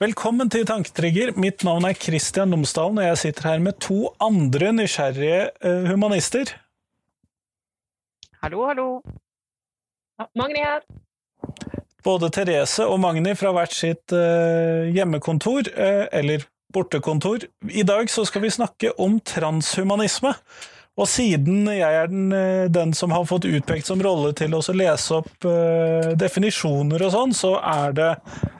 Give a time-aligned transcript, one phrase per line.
[0.00, 1.34] Velkommen til Tanketrigger.
[1.36, 6.54] Mitt navn er Kristian Lomsdalen, og jeg sitter her med to andre nysgjerrige uh, humanister.
[8.40, 8.86] Hallo, hallo.
[10.40, 10.86] Magni her.
[12.00, 17.44] Både Therese og Magni fra hvert sitt uh, hjemmekontor, uh, eller bortekontor.
[17.68, 20.32] I dag så skal vi snakke om transhumanisme.
[20.96, 22.32] Og siden jeg er den,
[22.72, 25.46] den som har fått utpekt som rolle til å lese opp
[26.20, 28.08] definisjoner og sånn, så er det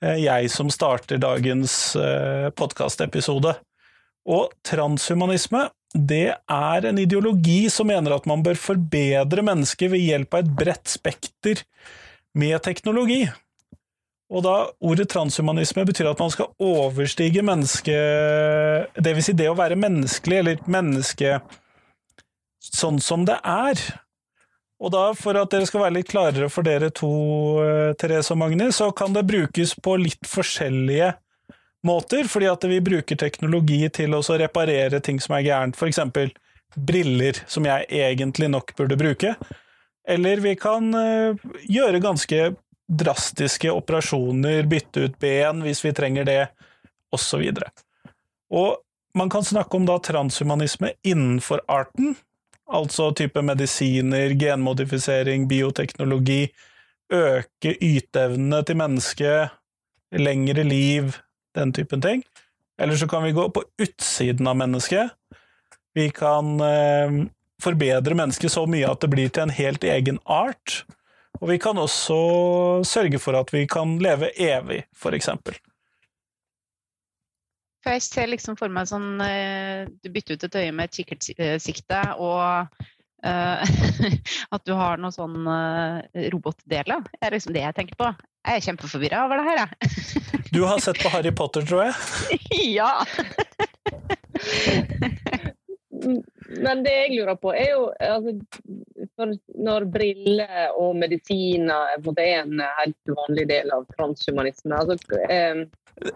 [0.00, 3.54] jeg som starter dagens eh, podkastepisode.
[4.30, 10.36] Og transhumanisme det er en ideologi som mener at man bør forbedre mennesket ved hjelp
[10.36, 11.64] av et bredt spekter
[12.38, 13.24] med teknologi.
[14.30, 14.54] Og da
[14.86, 17.96] ordet transhumanisme betyr at man skal overstige menneske...
[18.94, 21.40] Vil si det å være menneskelig, eller menneske
[22.62, 23.82] sånn som det er.
[24.80, 27.10] Og da, for at dere skal være litt klarere for dere to,
[27.60, 31.12] eh, Therese og Magni, så kan det brukes på litt forskjellige
[31.84, 36.32] måter, fordi at vi bruker teknologi til å reparere ting som er gærent, eksempel
[36.76, 39.34] briller, som jeg egentlig nok burde bruke.
[40.08, 41.36] Eller vi kan uh,
[41.68, 42.54] gjøre ganske
[42.90, 46.40] drastiske operasjoner, bytte ut ben hvis vi trenger det,
[47.14, 47.42] osv.
[47.42, 47.84] Og,
[48.50, 52.16] og man kan snakke om da transhumanisme innenfor arten,
[52.70, 56.44] altså type medisiner, genmodifisering, bioteknologi,
[57.12, 59.56] øke yteevnene til mennesket,
[60.12, 61.14] lengre liv,
[61.54, 62.24] den typen ting.
[62.80, 65.10] Eller så kan vi gå på utsiden av mennesket.
[65.94, 67.18] Vi kan eh,
[67.62, 70.84] forbedre mennesket så mye at det blir til en helt egen art.
[71.40, 72.20] Og vi kan også
[72.86, 75.56] sørge for at vi kan leve evig, for eksempel.
[77.80, 80.96] For jeg ser liksom for meg sånn eh, Du bytter ut et øye med et
[81.00, 82.68] kikkertsikte, og
[83.24, 83.60] uh,
[84.54, 85.38] at du har noe sånn
[86.34, 87.00] robotdeler.
[87.16, 88.08] Det er liksom det jeg tenker på.
[88.40, 89.68] Jeg er kjempeforvirra over det her, jeg.
[90.54, 91.94] du har sett på Harry Potter, tror jeg?
[92.78, 92.92] ja!
[96.60, 99.28] Men det jeg lurer på, er jo altså,
[99.60, 104.96] Når briller og medisiner er en helt vanlig del av transhumanisme altså,
[105.28, 105.66] eh,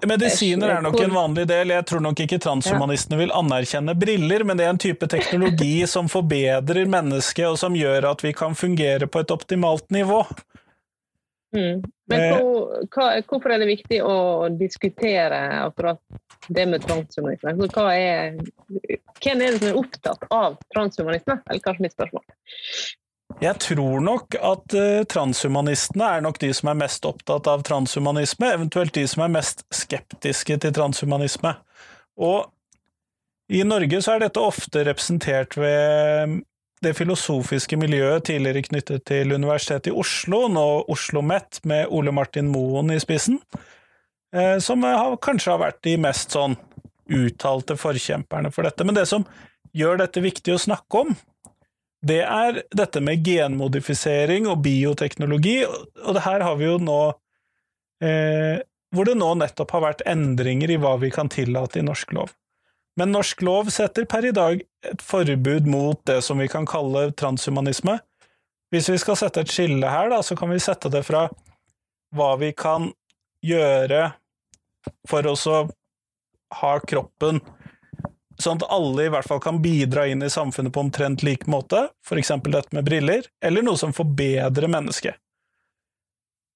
[0.09, 1.75] Medisiner er nok en vanlig del.
[1.75, 6.09] Jeg tror nok ikke transhumanistene vil anerkjenne briller, men det er en type teknologi som
[6.09, 10.23] forbedrer mennesket, og som gjør at vi kan fungere på et optimalt nivå.
[11.55, 11.85] Mm.
[12.11, 12.35] Men eh.
[12.35, 14.17] hvor, hva, hvorfor er det viktig å
[14.59, 16.03] diskutere akkurat
[16.49, 17.55] det med transhumanisme?
[17.55, 18.37] Altså, er,
[19.23, 21.39] hvem er det som er opptatt av transhumanisme?
[21.47, 22.27] Eller kanskje mitt spørsmål.
[23.41, 28.51] Jeg tror nok at uh, transhumanistene er nok de som er mest opptatt av transhumanisme,
[28.59, 31.55] eventuelt de som er mest skeptiske til transhumanisme.
[32.21, 32.51] Og
[33.55, 36.43] i Norge så er dette ofte representert ved
[36.85, 42.51] det filosofiske miljøet tidligere knyttet til Universitetet i Oslo, nå Oslo OsloMet med Ole Martin
[42.53, 43.41] Moen i spissen,
[44.37, 46.57] uh, som har, kanskje har vært de mest sånn
[47.11, 48.85] uttalte forkjemperne for dette.
[48.85, 49.27] Men det som
[49.77, 51.15] gjør dette viktig å snakke om,
[52.05, 57.01] det er dette med genmodifisering og bioteknologi, og det her har vi jo nå
[58.05, 58.61] eh,
[58.95, 62.31] Hvor det nå nettopp har vært endringer i hva vi kan tillate i norsk lov.
[62.97, 67.09] Men norsk lov setter per i dag et forbud mot det som vi kan kalle
[67.19, 67.99] transhumanisme.
[68.71, 71.27] Hvis vi skal sette et skille her, da, så kan vi sette det fra
[72.15, 72.93] hva vi kan
[73.43, 74.13] gjøre
[75.09, 75.35] for å
[76.61, 77.41] ha kroppen
[78.41, 81.87] sånn at alle i hvert fall kan bidra inn i samfunnet på omtrent lik måte,
[82.07, 82.33] f.eks.
[82.43, 85.19] dette med briller, eller noe som forbedrer mennesket.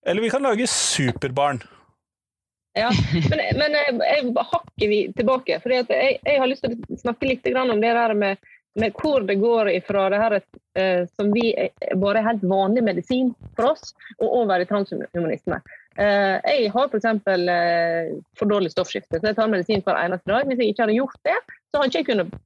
[0.06, 1.60] Eller vi kan lage superbarn.
[2.78, 2.92] Ja,
[3.30, 5.58] men, men jeg, hakker vi tilbake.
[5.62, 9.26] for jeg, jeg, har lyst til å snakke litt om det der med, med hvor
[9.26, 11.50] det går ifra det her eh, som vi
[11.98, 15.58] bare er helt vanlig medisin for oss, og over i transhumanisme.
[15.98, 17.08] Eh, jeg har f.eks.
[17.24, 20.46] For, eh, for dårlig stoffskifte, så jeg tar medisin hver eneste dag.
[20.46, 21.38] Hvis jeg ikke hadde gjort det,
[21.72, 22.38] så hadde jeg ikke kunnet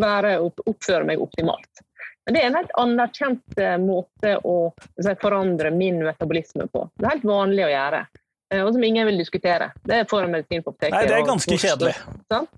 [0.00, 1.84] være, oppføre meg optimalt.
[2.24, 4.56] Men det er en helt anerkjent eh, måte å
[5.20, 6.86] forandre min metabolisme på.
[6.96, 8.02] Det er helt vanlig å gjøre.
[8.54, 9.70] Og som ingen vil diskutere.
[9.84, 10.94] Det får en medisin på apoteket.
[10.94, 11.94] Nei, det er ganske og, kjedelig.
[12.32, 12.54] Sant?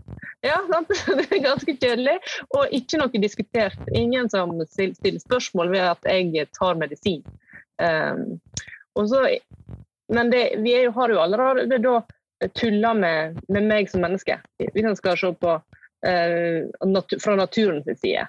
[0.47, 0.93] Ja, sant?
[1.19, 2.17] det er ganske kjedelig,
[2.55, 3.91] og ikke noe diskutert.
[3.99, 7.25] Ingen som stiller spørsmål ved at jeg tar medisin.
[7.81, 8.39] Um,
[8.95, 9.25] så
[10.11, 12.01] men det, vi jo, har jo allerede da
[12.59, 17.87] tulla med, med, meg som menneske, hvis en skal se på uh, nat fra naturens
[18.01, 18.27] side.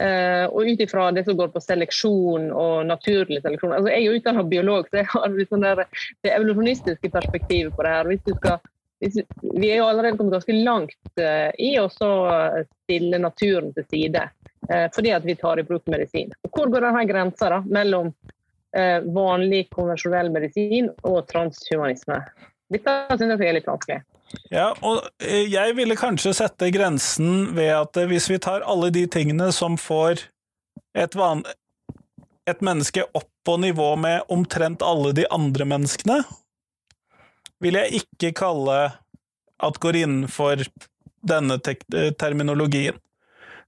[0.00, 3.74] Eh, og ut ifra det som går på seleksjon og naturlig seleksjon.
[3.76, 5.82] Altså, jeg er jo utdannet biolog, så jeg har sånn der,
[6.24, 8.08] det evolusjonistiske perspektivet på det her.
[8.08, 8.62] Hvis du skal,
[9.02, 14.22] vi er jo allerede kommet ganske langt uh, i å stille naturen til side,
[14.70, 16.32] uh, fordi at vi tar i bruk medisin.
[16.48, 18.14] Hvor går denne grensa da, mellom
[18.76, 22.16] Eh, vanlig konvensjonell medisin og transhumanisme.
[22.72, 23.98] Dette syns jeg er litt vanskelig.
[24.52, 28.90] Ja, og eh, jeg ville kanskje sette grensen ved at eh, hvis vi tar alle
[28.94, 30.26] de tingene som får
[30.98, 31.44] et, van
[32.48, 36.20] et menneske opp på nivå med omtrent alle de andre menneskene,
[37.62, 38.78] vil jeg ikke kalle
[39.62, 40.64] at går innenfor
[41.22, 41.58] denne
[42.18, 42.98] terminologien.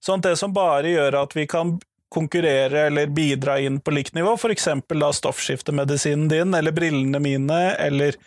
[0.02, 1.76] Sånn at det som bare gjør at vi kan
[2.14, 4.69] konkurrere eller bidra inn på likt nivå, f.eks.
[5.00, 8.19] da stoffskiftemedisinen din, eller brillene mine, eller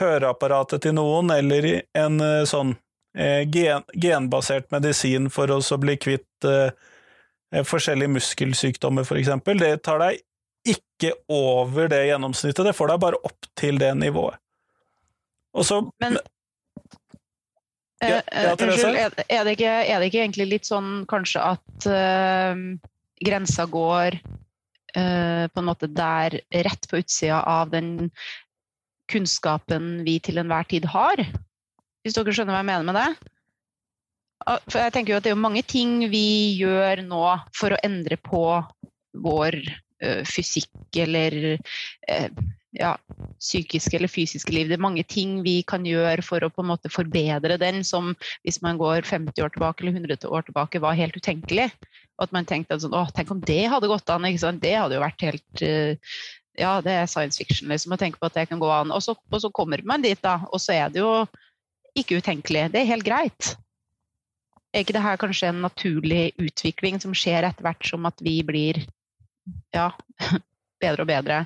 [0.00, 2.74] høreapparatet til noen, eller en eh, sånn
[3.16, 6.70] eh, gen, genbasert medisin for å bli kvitt eh,
[7.66, 9.32] forskjellige muskelsykdommer, f.eks.
[9.62, 10.22] Det tar deg
[10.66, 14.40] ikke over det gjennomsnittet, det får deg bare opp til det nivået.
[15.56, 16.18] Og så Men
[18.02, 21.86] ja, ja, Unnskyld, er, er, det ikke, er, det ikke, egentlig litt sånn kanskje at
[21.88, 22.58] uh,
[23.24, 28.10] grensa går uh, på en måte der rett på utsida av den
[29.10, 31.22] kunnskapen vi til enhver tid har.
[32.04, 33.32] Hvis dere skjønner hva jeg mener med det?
[34.70, 37.24] For jeg tenker jo at Det er mange ting vi gjør nå
[37.56, 38.42] for å endre på
[39.24, 39.56] vår
[40.04, 42.28] uh, fysikk eller uh,
[42.76, 42.92] ja,
[43.40, 44.68] psykiske eller fysiske liv.
[44.68, 48.12] Det er mange ting vi kan gjøre for å på en måte forbedre den, som
[48.44, 51.70] hvis man går 50 år tilbake eller 100 år tilbake, var helt utenkelig.
[52.22, 54.28] At man tenkte at sånn, å, tenk om det hadde gått an.
[54.60, 56.14] Det hadde jo vært helt uh,
[56.58, 58.92] ja, det er science fiction, liksom, å tenke på at det kan gå an.
[58.94, 61.12] Og så, og så, kommer man dit, da, og så er det jo
[61.96, 62.68] ikke utenkelig.
[62.74, 63.54] Det er helt greit.
[64.72, 68.38] Er ikke det her kanskje en naturlig utvikling som skjer etter hvert som at vi
[68.44, 68.82] blir
[69.74, 69.90] ja,
[70.82, 71.44] bedre og bedre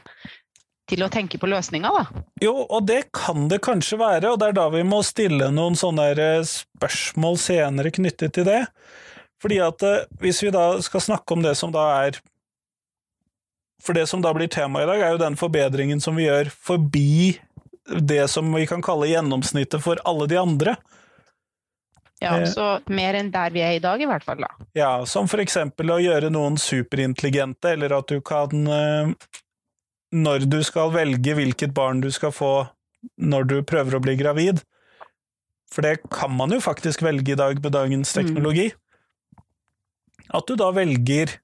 [0.90, 2.22] til å tenke på løsninger, da?
[2.42, 5.78] Jo, og det kan det kanskje være, og det er da vi må stille noen
[5.78, 8.64] sånne eh, spørsmål senere knyttet til det.
[9.42, 12.18] Fordi at eh, hvis vi da skal snakke om det som da er
[13.82, 16.50] for det som da blir tema i dag, er jo den forbedringen som vi gjør
[16.52, 17.38] forbi
[17.90, 20.76] det som vi kan kalle gjennomsnittet for alle de andre.
[22.20, 24.44] Ja, eh, så mer enn der vi er i dag, i hvert fall.
[24.44, 24.50] da.
[24.76, 29.14] Ja, som for eksempel å gjøre noen superintelligente, eller at du kan eh,
[30.10, 32.66] Når du skal velge hvilket barn du skal få
[33.16, 34.58] når du prøver å bli gravid,
[35.70, 38.16] for det kan man jo faktisk velge i dag med dagens mm.
[38.18, 39.44] teknologi, mm.
[40.34, 41.38] at du da velger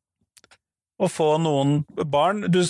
[0.96, 2.62] å få noen barn Du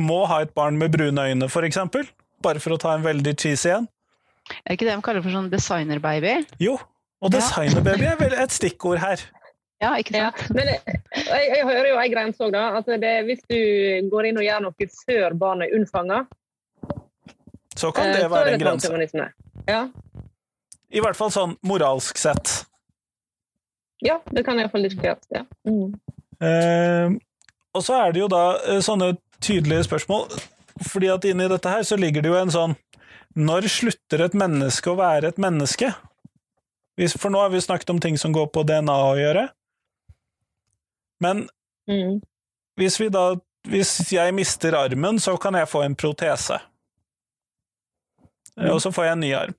[0.00, 2.06] må ha et barn med brune øyne, for eksempel.
[2.44, 3.88] Bare for å ta en veldig cheesy en.
[4.66, 6.42] Er ikke det de kaller for sånn designerbaby?
[6.60, 6.76] Jo,
[7.22, 9.22] og designerbaby er vel et stikkord her.
[9.82, 10.38] Ja, ikke sant?
[10.38, 12.64] Ja, men jeg, jeg, jeg, hører jo en grense òg, da.
[12.78, 13.58] At det, hvis du
[14.12, 16.20] går inn og gjør noe før barnet er unnfanga
[17.74, 19.26] Så kan det eh, være en grense.
[19.66, 19.82] Ja.
[20.92, 22.60] I hvert fall sånn moralsk sett.
[24.02, 25.26] Ja, det kan iallfall diskuteres.
[25.34, 25.46] Ja.
[25.66, 25.94] Mm.
[26.42, 27.18] Uh,
[27.72, 30.28] og så er det jo da eh, sånne tydelige spørsmål,
[30.88, 32.74] fordi at inni dette her så ligger det jo en sånn
[33.36, 35.88] Når slutter et menneske å være et menneske?
[37.16, 39.46] For nå har vi snakket om ting som går på DNA å gjøre.
[41.24, 41.46] Men
[41.88, 42.20] mm.
[42.76, 43.32] hvis vi da
[43.62, 46.56] Hvis jeg mister armen, så kan jeg få en protese.
[48.58, 48.72] Mm.
[48.72, 49.54] Og så får jeg en ny arm.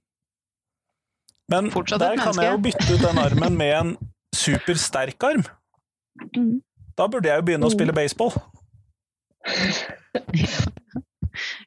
[1.47, 3.93] Men der kan jeg jo bytte ut den armen med en
[4.35, 5.45] supersterk arm.
[6.35, 6.59] Mm.
[6.97, 7.75] Da burde jeg jo begynne å mm.
[7.75, 8.33] spille baseball.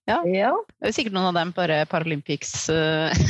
[0.07, 0.21] ja.
[0.31, 0.53] ja.
[0.79, 2.53] Det er sikkert noen av dem på Paralympics.
[2.71, 3.25] Eh.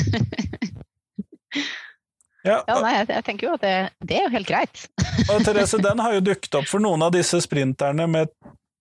[2.49, 4.85] ja, ja, nei, jeg, jeg, tenker jo at det, det, er jo helt greit.
[5.31, 8.33] og Therese, den har jo dukket opp for noen av disse sprinterne med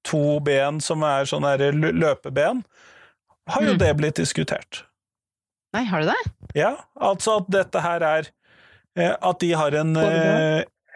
[0.06, 2.62] to ben som er sånne løpeben.
[3.50, 3.82] Har jo mm.
[3.82, 4.84] det blitt diskutert?
[5.76, 6.22] Nei, har du det?
[6.56, 8.30] Ja, altså at dette her er
[8.96, 9.92] eh, At de har en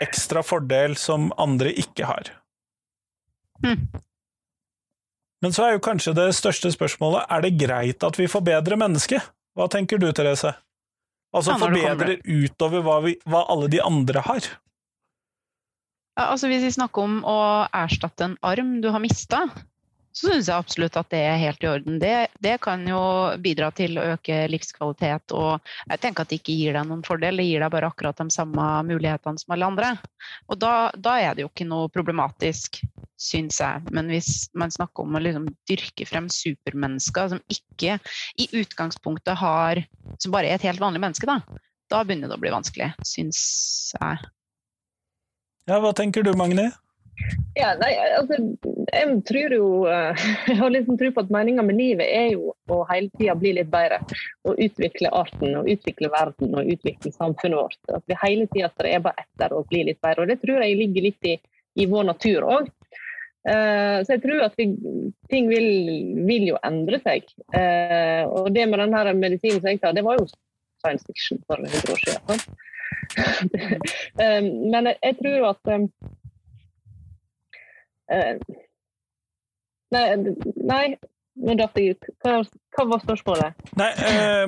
[0.04, 2.32] ekstra fordel som andre ikke har.
[3.66, 3.90] Mm.
[5.44, 9.24] Men så er jo kanskje det største spørsmålet er det greit at vi forbedrer mennesket?
[9.56, 10.54] Hva tenker du, Therese?
[11.36, 14.50] Altså ja, forbedrer utover hva, vi, hva, alle de andre har?
[16.18, 17.40] Ja, altså Hvis vi snakker om å
[17.76, 19.46] erstatte en arm du har mista,
[20.20, 22.00] så syns jeg absolutt at det er helt i orden.
[22.02, 23.00] Det, det, kan jo
[23.40, 27.40] bidra til å øke livskvalitet, og jeg tenker at det ikke gir deg noen fordel,
[27.40, 29.94] det gir deg bare akkurat de samme mulighetene som alle andre.
[30.52, 32.82] Og da, da er det jo ikke noe problematisk,
[33.20, 33.86] syns jeg.
[33.96, 37.96] Men hvis man snakker om å liksom dyrke frem supermennesker som ikke
[38.40, 39.84] i utgangspunktet har
[40.20, 41.40] Som bare er et helt vanlig menneske, da,
[41.88, 43.40] da begynner det å bli vanskelig, syns
[43.96, 44.30] jeg.
[45.70, 46.66] Ja, hva tenker du, Magni?
[47.58, 48.38] Ja, nei, altså,
[48.94, 52.54] jeg tror jo eh, Jeg har liksom tro på at meninga med livet er jo
[52.72, 54.00] å hele tida bli litt bedre.
[54.48, 57.80] Og utvikle arten, og utvikle verden og utvikle samfunnet vårt.
[57.96, 60.26] At vi hele tida streber etter å bli litt bedre.
[60.26, 61.40] Og det tror jeg ligger litt i,
[61.84, 62.70] i vår natur òg.
[63.48, 64.66] Uh, så jeg tror at vi,
[65.32, 65.70] ting vil,
[66.28, 67.28] vil, jo endre seg.
[67.56, 70.28] Uh, og det med denne medisinen som jeg tar, det var jo
[70.84, 72.44] science fiction for 100 år siden.
[74.20, 75.88] um, men jeg, jeg, tror at um,
[79.96, 80.06] nei,
[80.56, 80.84] nei,
[81.40, 82.10] nå datt jeg ut.
[82.24, 82.38] Hva,
[82.76, 83.68] hva, var spørsmålet?
[83.80, 83.90] Nei,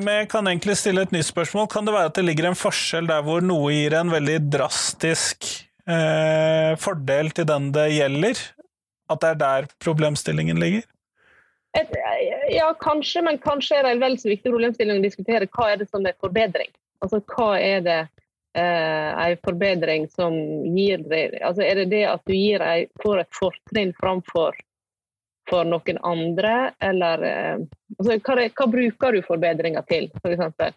[0.04, 1.70] men Jeg kan egentlig stille et nytt spørsmål.
[1.72, 5.50] Kan det være at det ligger en forskjell der hvor noe gir en veldig drastisk
[6.80, 8.42] fordel til den det gjelder,
[9.12, 10.86] at det er der problemstillingen ligger?
[11.80, 11.94] Et,
[12.52, 15.80] ja, kanskje, men kanskje er det en vel så viktig problemstilling å diskutere hva er
[15.80, 16.72] det som er forbedring.
[17.02, 18.10] Altså hva er det eh,
[18.54, 20.34] en forbedring som
[20.76, 24.58] gir deg altså Er det det at du ei, får et fortrinn framfor
[25.52, 27.62] for noen andre, eller eh,
[27.98, 30.76] altså, hva, hva, bruker du forbedringa til, f.eks.?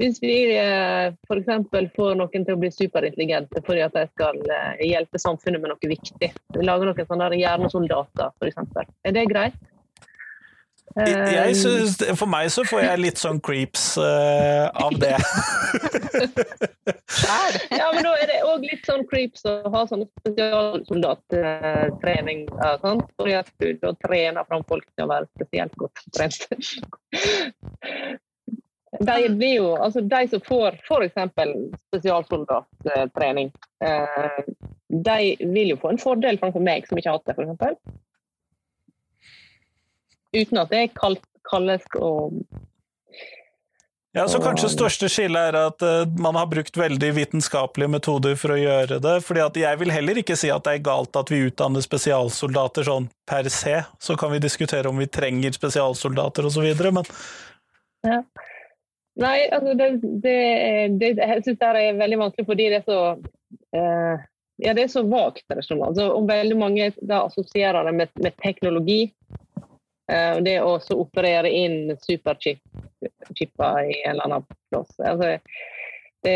[0.00, 1.50] Hvis vi eh, f.eks.
[1.96, 5.92] får noen til å bli superintelligente fordi at de skal eh, hjelpe samfunnet med noe
[5.92, 6.32] viktig,
[6.62, 9.60] lage noen sånne hjernesoldater f.eks., er det greit?
[10.96, 15.16] Jeg synes, for meg så får jeg litt sånn creeps uh, av det.
[17.72, 22.48] ja, men da er det òg litt sånn creeps å ha sånn spesialsoldattrening.
[22.52, 26.36] Fordi at du da trener fram folk til å være spesielt godt trent.
[29.00, 31.14] de, blir jo, altså de som får f.eks.
[31.88, 33.52] spesialsoldattrening,
[33.84, 34.44] eh,
[34.92, 37.52] de vil jo få en fordel framfor meg som ikke har hatt det, f.eks.
[40.32, 42.38] Uten at det kaldesk og
[44.12, 48.52] ja, så Kanskje største skille er at uh, man har brukt veldig vitenskapelige metoder for
[48.52, 49.14] å gjøre det.
[49.24, 52.84] fordi at Jeg vil heller ikke si at det er galt at vi utdanner spesialsoldater
[52.84, 53.78] sånn per se.
[53.96, 57.08] Så kan vi diskutere om vi trenger spesialsoldater osv., men
[58.04, 58.18] ja.
[59.22, 59.88] Nei, altså det,
[60.24, 60.36] det,
[61.00, 64.28] det, jeg syns det er veldig vanskelig fordi det er så uh,
[64.60, 65.44] ja, det er så vagt.
[65.48, 69.06] Altså, om veldig mange da assosierer det med, med teknologi.
[70.10, 74.90] Uh, det å operere inn superchipper i en eller annen plass.
[74.98, 75.36] Altså,
[76.22, 76.34] det,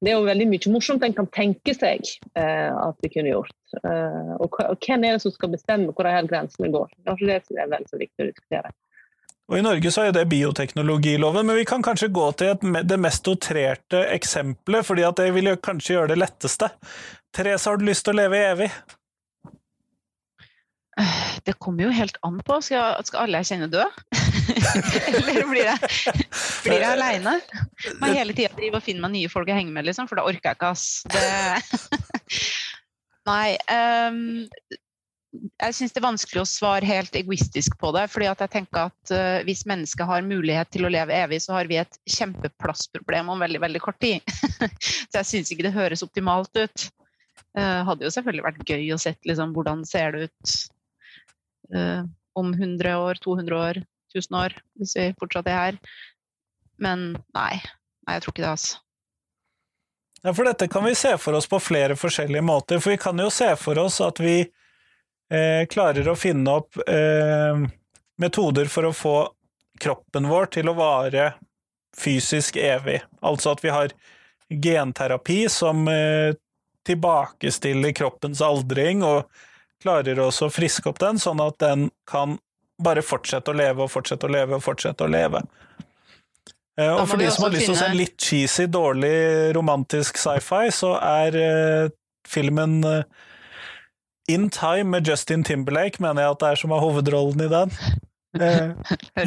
[0.00, 2.06] det, er jo veldig mye morsomt en kan tenke seg
[2.38, 3.60] uh, at vi kunne gjort.
[3.82, 6.88] og, og hvem er det som skal bestemme hvor de her grensene går?
[7.04, 7.14] Det
[7.58, 8.72] er vel så viktig å diskutere.
[9.44, 12.96] Og I Norge så er det bioteknologiloven, men vi kan kanskje gå til et, det
[13.00, 16.70] mest outrerte eksempelet, fordi det vil kanskje gjøre det letteste.
[17.34, 18.70] Therese, har du lyst til å leve evig?
[21.44, 22.60] Det kommer jo helt an på.
[22.64, 23.84] Skal, skal alle jeg kjenner dø?
[25.10, 25.90] Eller blir jeg,
[26.64, 27.34] blir jeg aleine?
[28.00, 30.26] Må hele tida drive og finne meg nye folk å henge med, liksom, for da
[30.28, 31.02] orker jeg ikke, ass.
[31.10, 32.40] Det...
[33.30, 33.56] Nei.
[33.72, 34.40] Um,
[35.34, 38.04] jeg syns det er vanskelig å svare helt egoistisk på det.
[38.12, 41.70] fordi jeg tenker at uh, Hvis mennesket har mulighet til å leve evig, så har
[41.70, 44.22] vi et kjempeplassproblem om veldig veldig kort tid.
[45.10, 46.86] så jeg syns ikke det høres optimalt ut.
[47.54, 50.54] Uh, hadde jo selvfølgelig vært gøy å sett liksom, hvordan ser det ut
[52.34, 53.78] om 100 år, 200 år,
[54.14, 55.78] 1000 år, hvis vi fortsatt er her.
[56.82, 57.62] Men nei.
[58.04, 58.80] Nei, jeg tror ikke det, altså.
[60.24, 62.80] Ja, for dette kan vi se for oss på flere forskjellige måter.
[62.80, 67.64] For vi kan jo se for oss at vi eh, klarer å finne opp eh,
[68.20, 69.16] metoder for å få
[69.80, 71.34] kroppen vår til å vare
[71.96, 73.02] fysisk evig.
[73.20, 73.92] Altså at vi har
[74.48, 76.32] genterapi som eh,
[76.88, 79.28] tilbakestiller kroppens aldring og
[79.82, 82.38] klarer også å friske opp den, sånn at den kan
[82.82, 85.44] bare fortsette å leve og fortsette å leve og fortsette å leve.
[86.80, 89.14] Eh, og for de som har lyst til å se en litt cheesy, dårlig
[89.54, 91.92] romantisk sci-fi, så er uh,
[92.26, 93.04] filmen uh,
[94.30, 97.76] in Time med Justin Timberlake mener jeg at det er som har hovedrollen i den.
[98.40, 98.72] Eh,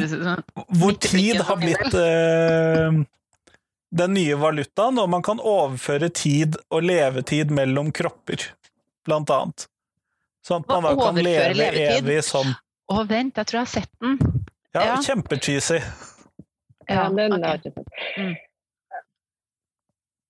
[0.80, 1.94] hvor tid har blitt
[3.88, 8.50] den nye valutaen, og man kan overføre tid og levetid mellom kropper,
[9.08, 9.64] blant annet.
[10.48, 11.98] Sånn at man da kan leve levetid?
[11.98, 12.54] evig sånn.
[12.88, 14.14] Å, vent, jeg tror jeg har sett den.
[14.72, 14.94] Ja, ja.
[15.04, 15.80] kjempecheesy.
[16.88, 17.42] Ja, den okay.
[17.42, 17.90] har jeg ikke sett.
[18.16, 18.36] Mm.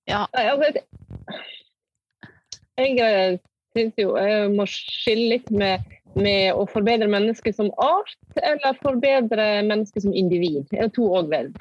[0.09, 0.25] Ja.
[0.33, 0.83] Altså,
[2.79, 3.39] jeg
[3.77, 5.87] syns jo jeg må skille litt med,
[6.19, 10.65] med, å forbedre mennesket som art, eller forbedre mennesket som individ.
[10.73, 11.11] Det er to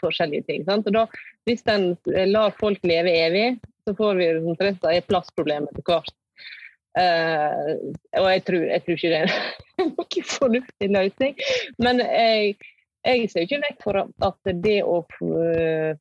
[0.02, 0.66] forskjellige ting.
[0.70, 0.90] Sant?
[0.90, 1.06] Og da,
[1.50, 1.92] hvis en
[2.32, 3.50] lar folk leve evig,
[3.86, 6.16] så får vi resten av plassproblemet etter hvert.
[6.98, 9.34] Uh, og jeg tror, jeg tror, ikke det er
[9.84, 11.36] noen fornuftig løsning.
[11.84, 12.56] Men jeg,
[13.06, 15.01] jeg ser ikke vekk for at det å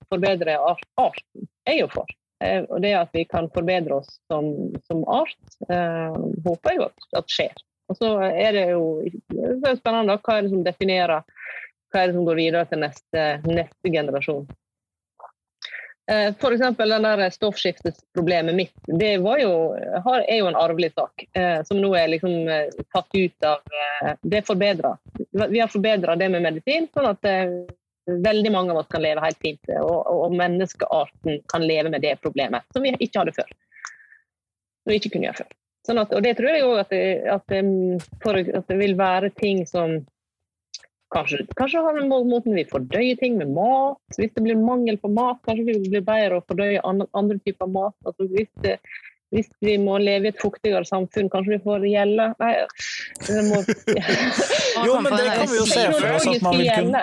[0.08, 2.16] forbedre arten er jo for.
[2.44, 4.50] Eh, og det at vi kan forbedre oss som,
[4.88, 5.38] som art,
[5.70, 7.62] uh, håper jeg at, at skjer.
[7.86, 8.84] Og så er det jo
[9.30, 11.22] det er spennende hva er det som definerer
[11.92, 14.46] hva er det som går videre til neste, neste generasjon.
[16.12, 16.34] Eh,
[16.78, 21.24] den der stoffskiftesproblemet mitt, det jo, er jo en arvelig sak.
[21.32, 23.58] Eh, som nå er liksom eh, tatt ut av
[24.22, 24.94] Det er forbedra.
[25.50, 27.26] Vi har forbedra det med medisin, sånn at
[28.06, 29.72] veldig mange av oss kan leve helt fint.
[29.82, 33.50] Og, og menneskearten kan leve med det problemet, som vi ikke hadde før.
[33.50, 35.54] Som vi ikke kunne gjøre før.
[35.86, 36.94] Sånn at, og det tror jeg òg at,
[37.34, 37.56] at,
[38.60, 40.00] at det vil være ting som
[41.16, 44.00] Kanskje, kanskje har det måten vi fordøyer ting med mat.
[44.18, 47.70] Hvis det blir mangel på mat, kanskje vi blir bedre å fordøye andre, andre typer
[47.72, 47.96] mat.
[48.04, 48.74] Altså hvis, det,
[49.32, 52.50] hvis vi må leve i et fuktigere samfunn, kanskje vi får gjelde Nei,
[53.28, 53.62] det må
[54.86, 57.02] Jo, men det kan vi jo se for oss at man vil kunne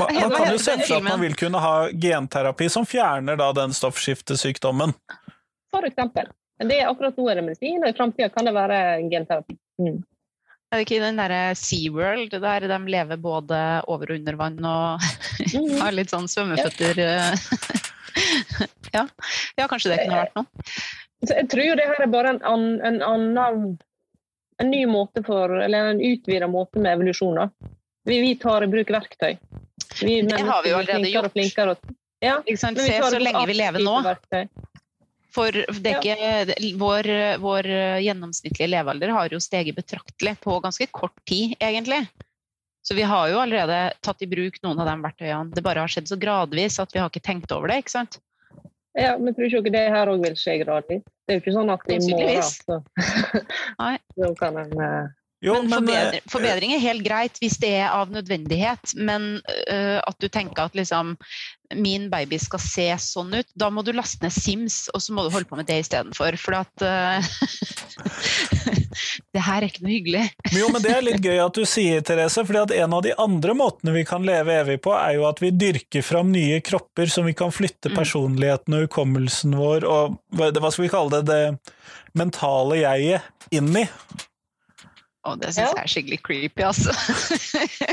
[0.00, 1.74] Man, man kan jo se for seg at man vil kunne ha
[2.06, 4.96] genterapi som fjerner da den stoffskiftesykdommen.
[5.74, 6.32] For eksempel.
[6.64, 8.80] Det er akkurat nå er det medisin, og i framtida kan det være
[9.12, 9.56] genterapi.
[9.82, 10.02] Mm.
[10.74, 15.04] Er det ikke den derre SeaWorld der de lever både over og under vann og
[15.84, 16.98] har litt sånn svømmeføtter?
[16.98, 17.34] eh.
[18.96, 19.04] ja.
[19.58, 20.46] ja, kanskje det kunne vært noe.
[21.30, 23.78] Jeg tror jo det her er bare en, an, en annen
[24.60, 27.38] En ny måte for Eller en utvida måte med evolusjon.
[27.38, 27.46] da.
[28.06, 29.32] Vi, vi tar i bruk verktøy.
[30.02, 31.30] Vi Det har vi jo allerede gjort.
[31.30, 31.70] og flinkere.
[31.78, 33.96] og- Ja, Se i så lenge vi lever nå.
[34.04, 34.46] verktøy.
[35.34, 37.08] For det er ikke, vår,
[37.42, 37.68] vår
[38.04, 42.04] gjennomsnittlige levealder har jo steget betraktelig på ganske kort tid, egentlig.
[42.86, 45.50] Så vi har jo allerede tatt i bruk noen av de verktøyene.
[45.56, 47.80] Det bare har skjedd så gradvis at vi har ikke tenkt over det.
[47.82, 48.20] ikke sant?
[48.94, 51.02] Ja, men tror ikke det her òg vil skje gradvis?
[51.24, 52.76] Det er jo ikke sånn at i morgen så,
[54.14, 55.14] så kan en eh,
[55.44, 59.20] Jo, men men, eh, forbedring, forbedring er helt greit hvis det er av nødvendighet, men
[59.44, 61.16] uh, at du tenker at liksom
[61.74, 65.24] min baby skal se sånn ut, da må du laste ned Sims, og så må
[65.24, 66.36] du holde på med det istedenfor.
[66.38, 67.18] For at uh,
[69.34, 70.22] Det her er ikke noe hyggelig.
[70.52, 73.02] Men Jo, men Det er litt gøy at du sier, Therese, fordi at en av
[73.06, 76.60] de andre måtene vi kan leve evig på, er jo at vi dyrker fram nye
[76.64, 77.98] kropper som vi kan flytte Mm.
[77.98, 81.58] personligheten og hukommelsen vår og hva skal vi kalle det, det
[82.16, 83.22] mentale jeget
[83.54, 83.84] inn i.
[85.24, 85.72] Og det syns Ja.
[85.76, 86.92] jeg er skikkelig creepy, altså.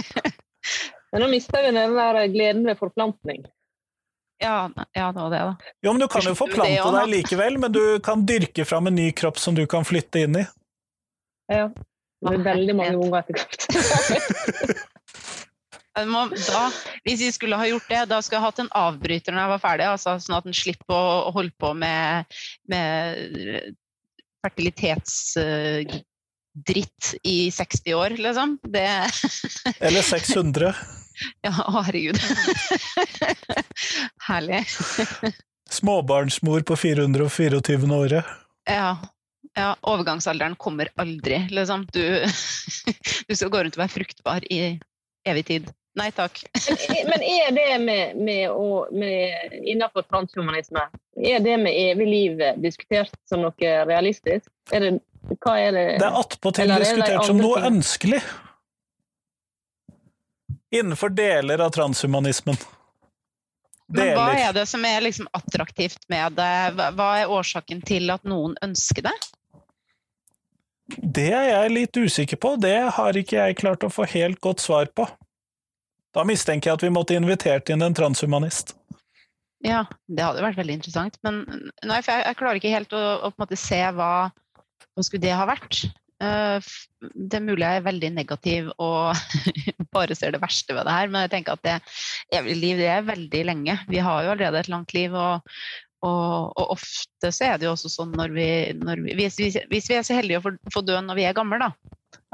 [1.11, 3.45] Men nå mister vi den der gleden ved forplantning.
[4.41, 5.55] ja, ja, det var det, da.
[5.83, 9.11] Jo, men Du kan jo forplante deg likevel, men du kan dyrke fram en ny
[9.11, 10.45] kropp som du kan flytte inn i.
[11.51, 11.67] Ja.
[12.21, 13.67] Det er veldig mange unger etter hvert.
[15.91, 16.71] Da,
[17.03, 19.59] hvis vi skulle ha gjort det, da skulle jeg hatt en avbryter når jeg var
[19.59, 22.31] ferdig, altså, sånn at en slipper å, holde på med,
[22.71, 23.75] med
[26.55, 28.57] fertilitetsdritt i 60 år, liksom.
[28.63, 29.09] Det
[29.79, 30.73] Eller 600.
[31.41, 32.17] Ja, herregud.
[34.27, 34.65] Herlig.
[35.69, 37.95] Småbarnsmor på 424.
[37.95, 38.25] året.
[38.65, 38.97] Ja.
[39.55, 39.75] ja.
[39.81, 41.87] Overgangsalderen kommer aldri, liksom.
[41.93, 42.25] Du,
[43.27, 44.79] du skal gå rundt og være fruktbar i
[45.27, 45.69] evig tid.
[45.99, 46.39] Nei takk.
[46.55, 50.85] Men- Men er det med, med, å, med innenfor transhumanisme,
[51.19, 54.47] er det med evig liv diskutert som noe realistisk?
[54.71, 54.91] Er det,
[55.41, 55.85] hva er det?
[56.01, 57.75] Det er attpåtil er diskutert som noe ting?
[57.75, 58.21] ønskelig.
[60.71, 62.57] Innenfor deler av transhumanismen.
[63.91, 66.51] Men hva er det som er liksom attraktivt med det?
[66.95, 69.15] Hva- er årsaken til at noen ønsker det?
[70.97, 74.59] Det er jeg litt usikker på, det har ikke jeg klart å få helt godt
[74.63, 75.07] svar på.
[76.11, 78.73] Da mistenker jeg at vi måtte invitert inn en transhumanist.
[79.63, 81.19] Ja, det hadde vært veldig interessant.
[81.23, 81.43] Men
[81.85, 84.31] nei, for jeg, jeg klarer ikke helt å, å på en måte se hva,
[84.95, 85.83] hva skulle det ha vært.
[86.21, 89.17] Eh, det er mulig jeg er veldig negativ og
[89.95, 91.77] bare ser det verste ved det her, men jeg tenker at det
[92.37, 93.77] evige liv det er veldig lenge.
[93.89, 95.47] Vi har jo allerede et langt liv, og,
[96.05, 99.39] og, og ofte så er det jo også sånn når vi, når vi hvis,
[99.71, 101.71] hvis, vi er så heldige å få, få dø når vi er gamle, da,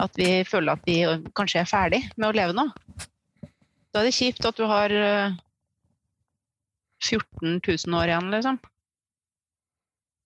[0.04, 1.00] at vi føler at vi
[1.38, 2.68] kanskje er ferdig med å leve nå.
[3.96, 5.38] Da er det kjipt at du har eh,
[7.08, 8.60] 14 000 år igjen, liksom.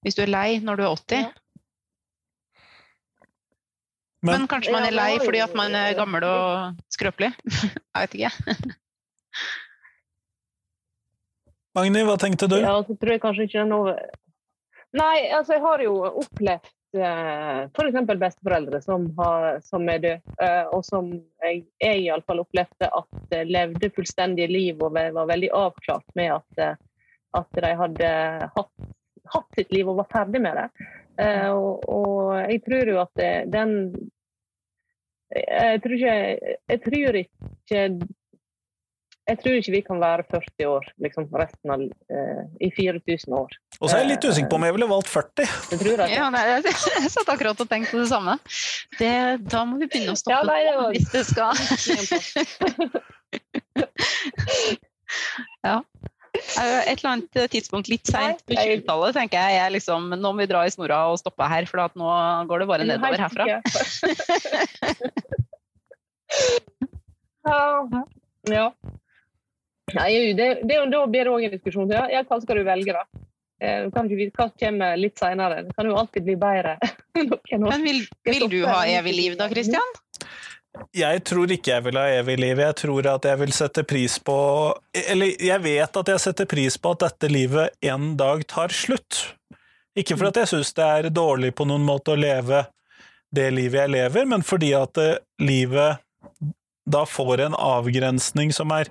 [0.01, 1.21] Hvis du er lei når du er 80.
[1.27, 1.40] Ja.
[4.21, 7.31] Men, Men kanskje man er lei fordi at man er gammel og skrøpelig.
[7.95, 8.31] Jeg vet ikke.
[11.77, 12.57] Magni, hva tenkte du?
[12.59, 13.93] Ja, så tror jeg kanskje ikke det er noe
[14.91, 17.99] Nei, altså jeg har jo opplevd eh, f.eks.
[18.19, 21.07] besteforeldre som, har, som er døde, eh, og som
[21.45, 26.59] jeg, jeg iallfall opplevde at eh, levde fullstendige liv og var veldig avklart med at,
[26.65, 26.75] eh,
[27.39, 28.11] at de hadde
[28.57, 28.89] hatt,
[29.37, 30.67] hatt sitt liv og var ferdig med det.
[31.21, 33.75] Eh, og, og jeg tror jo at det, den
[35.31, 36.15] jeg tror ikke,
[36.73, 37.83] jeg tror ikke
[39.31, 43.53] jeg tror ikke vi kan være 40 år liksom resten av eh, i 4000 år.
[43.79, 45.45] Og så er jeg litt usikker på om jeg ville valgt 40.
[45.71, 46.15] Jeg tror jeg.
[46.17, 48.35] Ja, nei, jeg, jeg satt akkurat og tenkte det samme.
[48.97, 49.11] Det,
[49.53, 51.51] da må vi begynne å stoppe Ja, nei, det var- hvis det skal
[55.61, 55.79] Eh,
[56.31, 60.45] Et eller annet tidspunkt litt seint på 20-tallet tenker jeg jeg liksom Nå må vi
[60.47, 62.07] dra i snora og stoppe her, for at nå
[62.47, 63.45] går det bare nedover herfra.
[68.51, 68.71] ja.
[69.91, 71.91] Nei, det, det, da blir det òg en diskusjon.
[71.91, 73.03] Ja, ja, hva skal du velge, da?
[73.61, 75.63] Eh, Du kan ikke vite hva kommer litt seinere.
[75.67, 76.77] Det kan jo alltid bli bedre.
[77.59, 79.97] Men vil, vil du ha evig liv da, Kristian?
[80.95, 82.59] Jeg tror ikke jeg vil ha evig liv.
[82.63, 84.35] Jeg tror at jeg vil sette pris på
[84.95, 89.19] Eller jeg vet at jeg setter pris på at dette livet en dag tar slutt.
[89.99, 92.63] Ikke fordi jeg syns det er dårlig på noen måte å leve
[93.35, 95.99] det livet jeg lever, men fordi at eh, livet
[96.91, 98.89] da får en avgrensning som er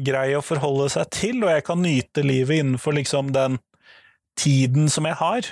[0.00, 3.58] grei å forholde seg til, og jeg kan nyte livet innenfor liksom den
[4.38, 5.50] tiden som jeg har.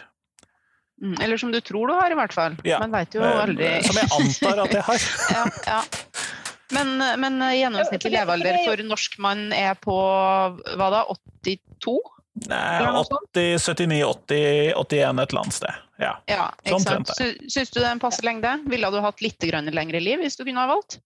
[1.02, 2.56] Mm, Eller som du tror du har, i hvert fall.
[2.66, 2.80] Ja.
[2.82, 3.68] Man veit jo Eh, aldri.
[3.86, 5.08] Som jeg antar at jeg har.
[5.36, 5.82] Ja, ja.
[6.74, 9.94] Men, men gjennomsnittlig Ja, for det- levealder for norskmann er på
[10.76, 11.94] hva da, 82?
[12.48, 13.30] Nei, Eller noe sånt.
[13.34, 15.78] 80, 79, 80, 81 et eller annet sted.
[15.98, 16.12] Ja.
[16.30, 17.14] Ja, ikke Sånn sant?
[17.50, 18.52] Syns du det er en passe lengde?
[18.70, 19.42] Ville du hatt litt
[19.74, 21.00] lengre liv hvis du kunne ha valgt?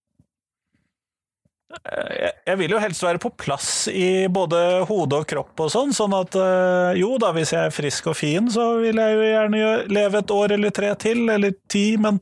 [1.72, 5.94] Eh, Jeg, vil jo helst være på plass i både hode og kropp og sånn,
[5.96, 9.26] sånn at eh, jo da, hvis jeg er frisk og fin, så vil jeg jo
[9.28, 12.20] gjerne leve et år eller tre til, eller ti, men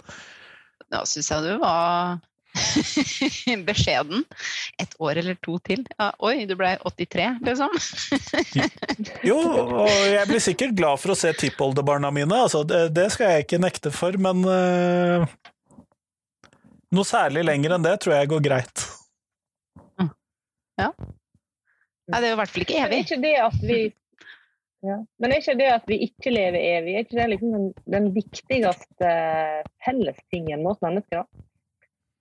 [0.90, 2.18] Da syns jeg du var
[3.68, 4.24] beskjeden.
[4.82, 5.84] Et år eller to til.
[5.94, 7.76] Ja, oi, du ble 83, liksom.
[9.30, 13.36] jo, og jeg blir sikkert glad for å se tippoldebarna mine, altså det, det skal
[13.36, 15.28] jeg ikke nekte for, men eh,
[16.90, 18.88] noe særlig lenger enn det tror jeg går greit.
[20.88, 23.00] Nei, det er jo i hvert fall ikke Men er evig.
[23.04, 23.80] ikke det at vi
[24.80, 24.96] ja.
[25.20, 28.06] Men er ikke det at vi ikke lever evig, er ikke det liksom den, den
[28.16, 29.10] viktigste
[29.84, 31.26] fellestingen mot mennesker?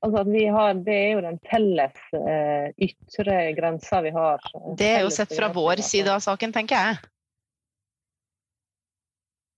[0.04, 4.44] Altså at vi har, Det er jo den felles eh, ytre grensa vi har.
[4.80, 7.00] Det er jo sett fra vår side av saken, tenker jeg.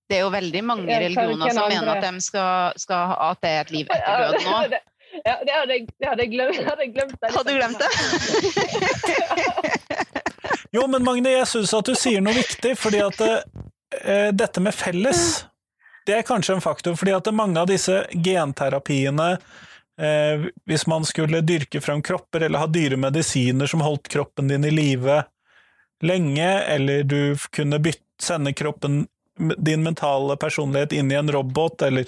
[0.10, 3.62] Det er jo veldig mange religioner som mener at, de skal, skal, at det er
[3.62, 4.74] et liv etter døden Ja, òg.
[5.26, 6.58] Ja, det hadde jeg, det hadde jeg glemt.
[6.58, 7.30] Det hadde jeg glemt det.
[7.36, 7.89] Hadde du glemt det?
[10.71, 14.76] Jo, men Magne, jeg syns at du sier noe viktig, fordi at eh, dette med
[14.76, 15.43] felles,
[16.08, 21.43] det er kanskje en faktor, fordi at mange av disse genterapiene eh, Hvis man skulle
[21.45, 25.21] dyrke fram kropper eller ha dyre medisiner som holdt kroppen din i live
[26.02, 29.06] lenge, eller du kunne bytte, sende kroppen,
[29.58, 32.08] din mentale personlighet inn i en robot, eller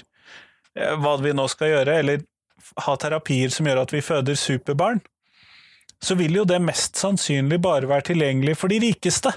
[0.80, 2.24] eh, hva vi nå skal gjøre, eller
[2.86, 5.02] ha terapier som gjør at vi føder superbarn,
[6.04, 9.32] så vil jo det mest sannsynlig bare være tilgjengelig for de rikeste.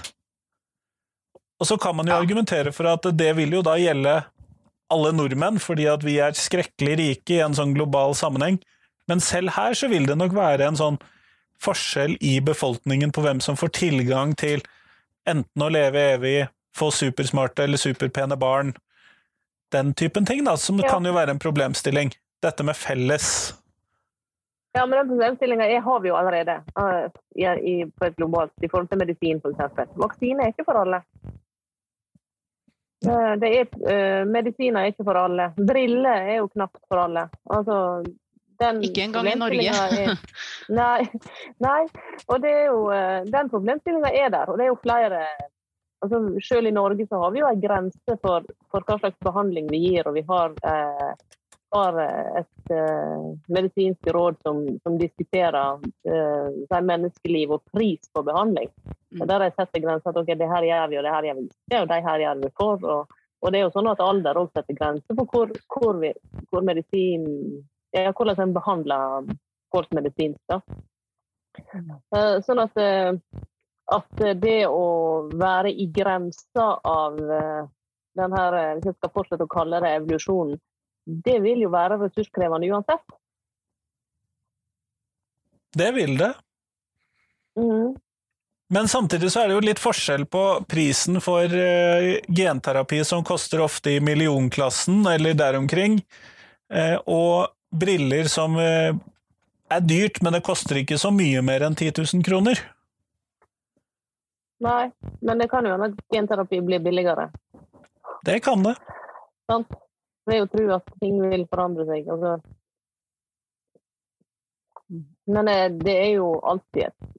[1.59, 2.19] Og så kan man jo Ja.
[2.21, 4.25] argumentere for at det vil jo da gjelde
[4.91, 8.59] alle nordmenn, fordi at vi er skrekkelig rike i en sånn global sammenheng.
[9.07, 10.99] Men selv her så vil det nok være en sånn
[11.59, 14.61] forskjell i befolkningen på hvem som får tilgang til
[15.25, 18.75] enten å leve evig, få supersmarte eller superpene barn,
[19.71, 20.87] den typen ting, da, som Ja.
[20.89, 22.13] kan jo være en problemstilling.
[22.43, 23.55] Dette med felles
[24.77, 28.69] Ja, men den problemstillinga har vi jo allerede eh, i, i, på et globalt i
[28.69, 29.95] forhold til medisin f.eks.
[29.97, 31.01] Vaksine er ikke for alle.
[33.07, 35.49] Eh, Det er, uh, medisiner er ikke for alle.
[35.57, 37.25] Briller er jo knapt for alle.
[37.49, 37.79] Altså,
[38.61, 39.73] den Ikke engang i Norge.
[39.73, 40.13] Er,
[40.81, 41.09] nei,
[41.63, 41.81] nei,
[42.27, 42.79] og det er jo,
[43.33, 44.49] den problemstillinga er der.
[44.51, 45.25] Og det er jo flere
[46.01, 49.69] altså Selv i Norge så har vi jo en grense for, for hva slags behandling
[49.71, 50.09] vi gir.
[50.09, 51.13] Og vi har eh,
[51.69, 58.69] har eh, et uh, medisinsk råd som, som diskuterer uh, menneskeliv og pris på behandling.
[59.11, 59.25] Mm.
[59.27, 61.39] Der har jeg sett grenser at okay, det her gjør vi, og det her gjør
[61.39, 62.85] vi ikke, og det her gjør vi for.
[62.95, 66.13] Og, og det er jo sånn at alder også setter grenser for hvor, hvor, vi,
[66.51, 67.27] hvor medisin
[67.95, 69.35] ja, hvordan en behandler
[69.73, 70.39] folk medisinsk.
[70.47, 70.61] da.
[72.15, 72.79] Eh, Sånn at,
[73.97, 74.87] at det å
[75.33, 80.59] være i grensa av den her, hvis jeg skal fortsette å kalle det evolusjonen,
[81.07, 83.15] det vil jo være ressurskrevende uansett.
[85.77, 86.33] Det vil det.
[87.59, 87.95] Mm.
[88.69, 93.63] Men samtidig så er det jo litt forskjell på prisen for uh, genterapi, som koster
[93.63, 96.01] ofte i millionklassen eller der omkring,
[96.73, 98.91] uh, og briller som uh,
[99.71, 102.59] er dyrt, men det koster ikke så mye mer enn 10 000 kroner.
[104.63, 104.89] Nei,
[105.21, 107.29] men det kan jo hende at genterapi blir billigere.
[108.27, 108.75] Det kan det.
[109.47, 109.71] sant?
[110.27, 112.07] Det er jo å tro at ting vil forandre seg.
[112.11, 112.31] Altså.
[115.31, 117.13] Men eh, det er jo alltid et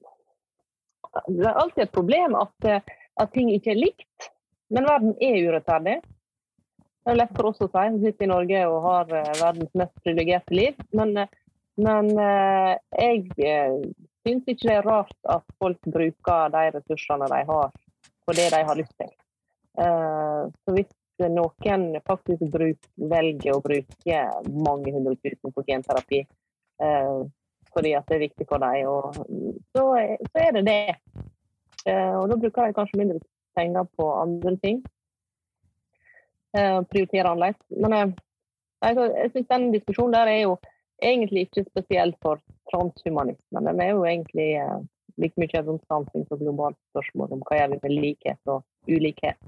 [1.25, 4.27] det er alltid et problem at, eh, at ting ikke er likt.
[4.69, 5.95] Men verden er urettferdig.
[6.77, 7.85] Det er lett for oss å si.
[7.95, 10.77] Vi sitter i Norge og har eh, verdens mest privilegerte liv.
[10.93, 11.25] Men,
[11.81, 13.25] men jeg
[14.21, 17.73] syns ikke det er rart at folk bruker de ressursene de har,
[18.29, 19.09] på det de har lyst til.
[19.79, 20.89] Så hvis
[21.27, 27.19] noen faktisk bruk, velger å bruke mange hundre tusen på genterapi eh,
[27.73, 29.19] fordi at det er viktig for dem, og,
[29.75, 29.83] så,
[30.31, 30.95] så er det det.
[31.85, 33.19] Eh, og da bruker de kanskje mindre
[33.57, 34.79] penger på andre ting.
[36.49, 37.61] Prioriterer annerledes.
[37.77, 37.93] Men
[38.81, 40.55] altså, jeg syns den diskusjonen der er jo
[40.97, 43.69] egentlig ikke spesielt for transhumanismen.
[43.69, 44.49] Den er jo egentlig
[45.21, 49.39] like mye et samfunns- og globalt spørsmål om hva gjør vi med likhet og ulikhet.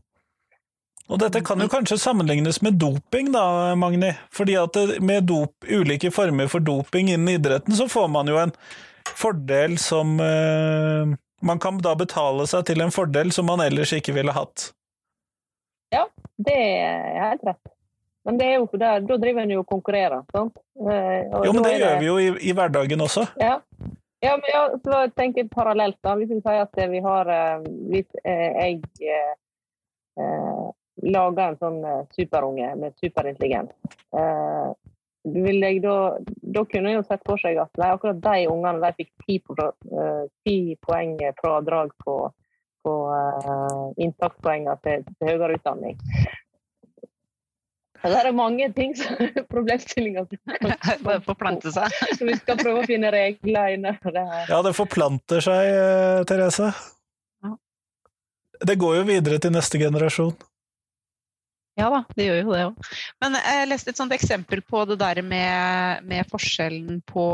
[1.09, 4.13] Og dette kan jo kanskje sammenlignes med doping, da, Magni.
[4.31, 8.53] Fordi at med dop, ulike former for doping innen idretten, så får man jo en
[9.17, 14.13] fordel som eh, Man kan da betale seg til en fordel som man ellers ikke
[14.13, 14.69] ville hatt.
[15.91, 16.05] Ja,
[16.37, 17.71] det er helt rett.
[18.23, 20.59] Men det er jo, da, da driver en jo og konkurrerer, sant?
[20.77, 23.25] Eh, og jo, men det, det gjør vi jo i, i, hverdagen også.
[23.41, 23.55] Ja.
[24.21, 26.13] ja men ja, så tenker jeg parallelt, da.
[26.19, 28.85] Hvis vi sier at vi har eh, Hvis jeg
[31.01, 33.73] laga en sånn eh, superunge med superintelligens.
[34.17, 34.69] Eh,
[35.31, 38.81] vil jeg da, da kunne jeg jo sett for seg at nei, akkurat de ungene
[38.81, 39.55] de fikk ti, på,
[40.41, 42.15] ti poeng fradrag på,
[42.81, 45.99] på eh, inntakspoengene til, til, høyere utdanning.
[48.01, 49.13] Det er mange ting som
[49.53, 51.93] problemstillinger som kan forplante seg.
[52.17, 54.47] Så vi skal prøve å finne regler innenfor det her.
[54.49, 56.71] Ja, det forplanter seg, Therese.
[58.61, 60.33] Det går jo videre til neste generasjon.
[61.79, 62.89] Ja da, det gjør jo det òg.
[63.23, 67.27] Men jeg leste et sånt eksempel på det der med, med forskjellen på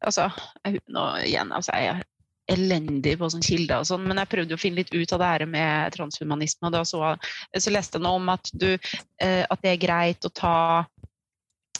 [0.00, 0.30] Altså,
[0.64, 2.06] jeg, nå igjen, altså, jeg er
[2.54, 5.28] elendig på sånne kilder og sånn, men jeg prøvde å finne litt ut av det
[5.28, 6.70] her med transhumanisme.
[6.70, 7.10] og da så,
[7.52, 10.56] så leste jeg noe om at, du, eh, at, det er greit å ta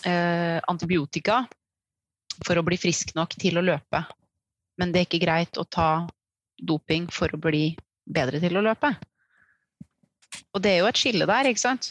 [0.04, 1.42] eh, antibiotika
[2.44, 4.04] for å bli frisk nok til å løpe.
[4.80, 5.90] Men det er ikke greit å ta
[6.60, 7.70] doping for å bli
[8.04, 8.94] bedre til å løpe.
[10.54, 11.90] Og det er jo et skille der, ikke sant?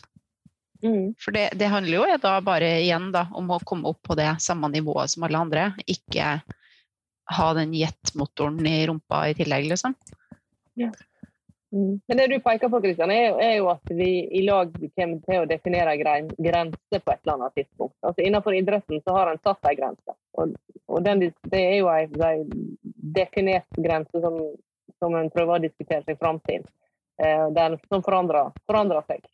[0.84, 1.12] Mm.
[1.19, 4.30] For det, det, handler jo da bare igjen da, om å komme opp på det
[4.43, 5.65] samme nivået som alle andre.
[5.91, 6.39] Ikke
[7.30, 9.95] ha den jetmotoren i rumpa i tillegg, liksom.
[10.80, 10.89] Ja.
[11.71, 11.99] Mm.
[12.08, 15.43] Men det du peker på, Kristian, er, er, jo at vi i lag kommer til
[15.43, 17.95] å definere grenser grense på et eller annet tidspunkt.
[18.02, 20.17] Altså Innenfor idretten så har en satt en grense.
[20.39, 20.56] Og,
[20.89, 22.49] og den, det er jo en,
[23.19, 24.39] definert grense som,
[24.97, 26.65] som en prøver å diskutere seg fram til.
[27.19, 29.25] Eh, den som forandrer, forandrer seg.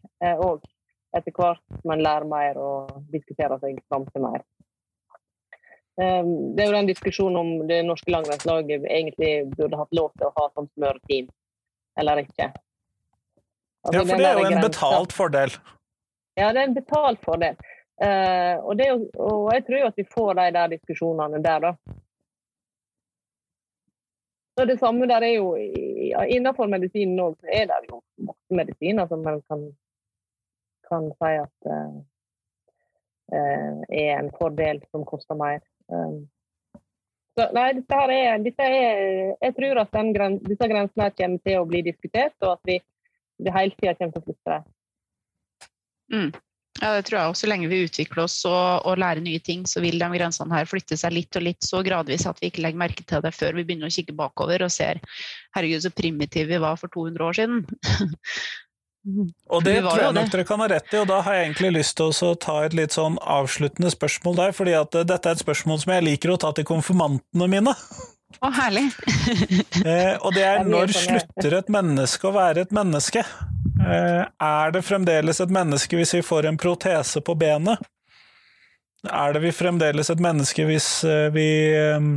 [0.41, 0.71] Og eh,
[1.19, 4.43] etter hvert man lærer mer og diskuterer seg fram til mer.
[6.01, 6.23] Eh,
[6.55, 10.33] det er jo den diskusjonen om det norske langrennslaget egentlig burde hatt lov til å
[10.39, 11.29] ha sånn smørteam
[12.01, 12.49] eller ikke.
[13.85, 14.65] Altså, ja, for det er jo en grensen.
[14.65, 15.55] betalt fordel.
[16.35, 17.59] Ja, det er en betalt fordel.
[17.95, 18.89] Uh, og, det,
[19.23, 21.99] og, jeg tror jo at vi får de der diskusjonene der, da.
[24.55, 25.55] Det samme der er jo
[26.31, 29.65] Innenfor medisinen òg så er det jo masse medisiner som man kan,
[30.87, 31.97] kan si at uh,
[33.89, 35.59] er en fordel som koster mer.
[35.91, 36.23] Um,
[37.35, 39.01] så nei, dette her er, dette er
[39.41, 42.79] Jeg tror at den, disse grensene kommer til å bli diskutert, og at vi,
[43.43, 44.71] vi hele tida kommer til å flytte dem.
[46.15, 46.31] Mm.
[46.81, 47.45] Ja, det tror jeg også.
[47.45, 50.67] Så lenge vi utvikler oss og, og, lærer nye ting, så vil de grensene her
[50.67, 53.55] flytte seg litt og litt så gradvis at vi ikke legger merke til det før
[53.55, 54.99] vi begynner å kikke bakover og ser
[55.55, 57.63] herregud, så primitive vi var for 200 år siden.
[59.53, 61.73] og det tror jeg nok dere kan ha rett i, og da har jeg egentlig
[61.77, 65.39] lyst til å ta et litt sånn avsluttende spørsmål der, fordi at eh, dette er
[65.39, 67.77] et spørsmål som jeg liker å ta til konfirmantene mine.
[68.43, 68.89] Å, herlig.
[69.87, 73.23] eh, og det er når slutter et menneske å være et menneske?
[73.85, 77.81] Eh, er det fremdeles et menneske hvis vi får en protese på benet?
[79.05, 82.07] Er det vi fremdeles et menneske hvis eh, vi eh,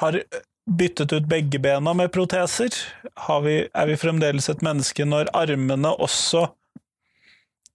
[0.00, 0.20] har
[0.80, 2.72] byttet ut begge bena med proteser?
[3.44, 6.46] Vi, er vi fremdeles et menneske når armene også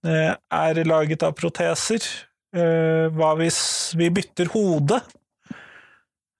[0.06, 2.04] er laget av proteser?
[2.54, 3.58] Hva hvis
[3.98, 5.00] vi bytter hode?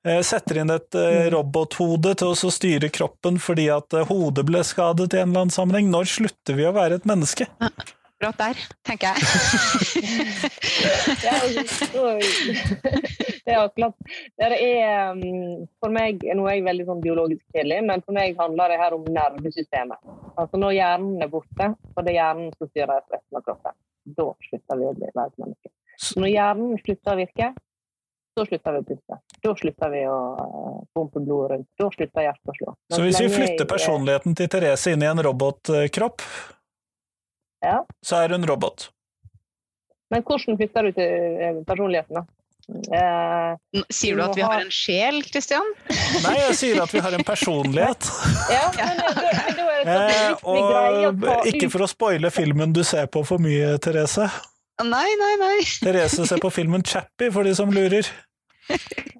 [0.06, 1.30] Eh, setter inn et eh, mm.
[1.34, 5.54] robothode til å styre kroppen fordi at eh, hodet ble skadet i en eller annen
[5.54, 5.88] sammenheng.
[5.90, 7.48] Når slutter vi å være et menneske?
[7.58, 9.18] Akkurat der, tenker jeg.
[11.18, 11.26] det
[13.50, 13.98] er akkurat
[14.38, 18.38] det er, mm, For meg nå er jeg veldig sånn biologisk kjedelig, men for meg
[18.38, 20.14] handler det her om nervesystemet.
[20.38, 23.74] Altså Når hjernen er borte, og det er hjernen som styrer resten av kroppen,
[24.22, 25.74] da slutter vi å bli et menneske.
[26.14, 27.54] Når hjernen slutter å virke,
[28.36, 29.16] så slutter vi å puste.
[29.44, 31.68] Da slutter vi å eh, pumpe blodet rundt.
[31.78, 32.74] Da slutter hjertet å slå.
[32.90, 36.24] Men så hvis vi flytter personligheten til Therese inn i en robotkropp,
[37.64, 37.80] ja.
[38.04, 38.88] så er hun robot?
[40.10, 42.26] Men hvordan flytter du til eh, personligheten, da?
[42.66, 45.66] Eh, Sier du at vi har en sjel, Kristian?
[46.24, 48.08] Nei, jeg sier at vi har en personlighet.
[48.56, 52.72] ja, men, det- det- da er det sånn Eh, og ikke for å spoile filmen
[52.74, 54.26] du ser på for mye, Therese.
[54.82, 55.58] Nei, nei, nei.
[55.80, 58.08] Therese ser på filmen Chappie, for de som lurer.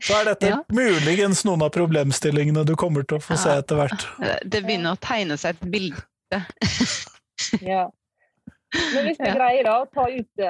[0.03, 0.59] Så er dette Ja.
[0.73, 4.07] muligens noen av problemstillingene du kommer til å få se etter hvert.
[4.45, 6.03] Det begynner å tegne seg et bilde.
[7.63, 7.91] Ja.
[8.75, 9.35] Men hvis vi Ja.
[9.37, 10.41] greier da å ta ut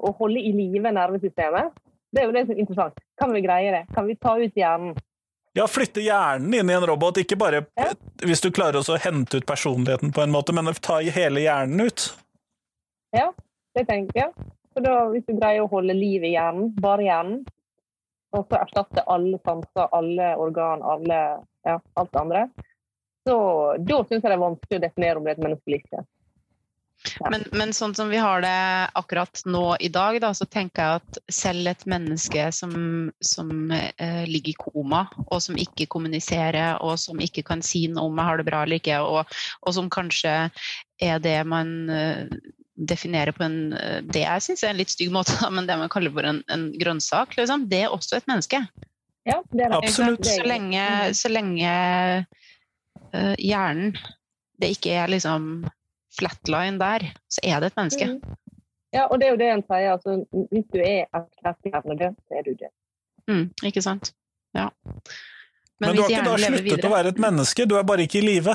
[0.00, 1.72] å holde i live nervesystemet,
[2.12, 2.98] det er jo det som er interessant.
[3.20, 3.82] Kan vi greie det?
[3.94, 4.96] Kan vi ta ut hjernen?
[5.56, 7.92] Ja, flytte hjernen inn i en robot, ikke bare Ja.
[8.22, 11.80] hvis du klarer også å hente ut personligheten på en måte, men ta hele hjernen
[11.86, 12.12] ut.
[13.12, 13.30] Ja,
[13.74, 14.32] det tenker jeg.
[14.74, 17.46] For da, hvis du greier å holde liv i hjernen, bare hjernen,
[18.34, 21.20] og så erstatte alle sanser, alle organ, alle,
[21.66, 22.48] ja, alt det andre,
[23.26, 23.38] så
[23.82, 26.04] da syns jeg det er vanskelig å definere om det er et menneske eller ikke.
[27.20, 27.30] Ja.
[27.30, 28.56] Men, men sånn som vi har det
[28.98, 32.72] akkurat nå i dag, da, så tenker jeg at selv et menneske som,
[33.20, 38.08] som eh, ligger i koma, og som ikke kommuniserer, og som ikke kan si noe
[38.10, 40.36] om jeg har det bra eller ikke, og, og som kanskje
[41.04, 42.24] er det man eh,
[42.76, 45.78] definerer på en eh, Det jeg syns er en litt stygg måte, da, men det
[45.80, 48.62] man kaller for en, en grønnsak, liksom, det er også et menneske.
[49.26, 49.80] Ja, det er det.
[49.80, 50.26] Absolutt.
[50.28, 50.84] Så lenge,
[51.18, 51.70] så lenge
[53.10, 53.96] uh, hjernen
[54.62, 55.66] det ikke er liksom
[56.16, 58.06] flatline der, så er det et menneske.
[58.06, 58.36] Mm.
[58.94, 59.90] Ja, og det er jo det en sier.
[59.92, 60.14] Altså,
[60.52, 62.72] hvis du er erklært hjernedød, så er du død.
[63.26, 64.12] Mm, ikke sant?
[64.56, 64.70] Ja.
[65.80, 68.24] Men, du har ikke da sluttet å være et menneske, du er bare ikke i
[68.24, 68.54] live.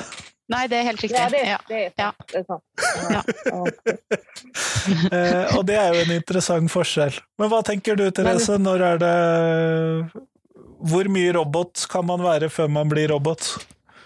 [0.51, 1.17] Nei, det er helt riktig.
[1.17, 1.57] Ja, det, Ja.
[1.67, 2.27] det er sant.
[2.27, 2.63] Det er sant.
[3.11, 3.21] Ja.
[3.47, 3.63] Ja.
[5.13, 7.13] Eh, og det er jo en interessant forskjell.
[7.39, 9.11] Men hva tenker du, Therese, når er det
[10.89, 13.45] Hvor mye robot kan man være før man blir robot?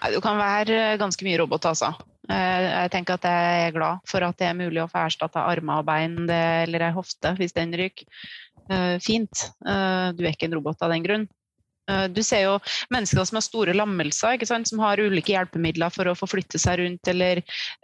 [0.02, 1.94] Nei, Du kan være ganske mye robot, altså.
[2.30, 5.46] Eh, Jeg tenker at jeg er glad for at det er mulig å få erstatta
[5.48, 8.06] armer og bein eller ei hofte hvis den ryker.
[8.70, 9.48] Eh, Fint.
[9.66, 11.28] Eh, Du er ikke en robot av den grunn.
[11.92, 12.56] Eh, Du ser jo
[12.94, 17.08] mennesker som har store lammelser, som har ulike hjelpemidler for å få flytte seg rundt
[17.12, 17.42] eller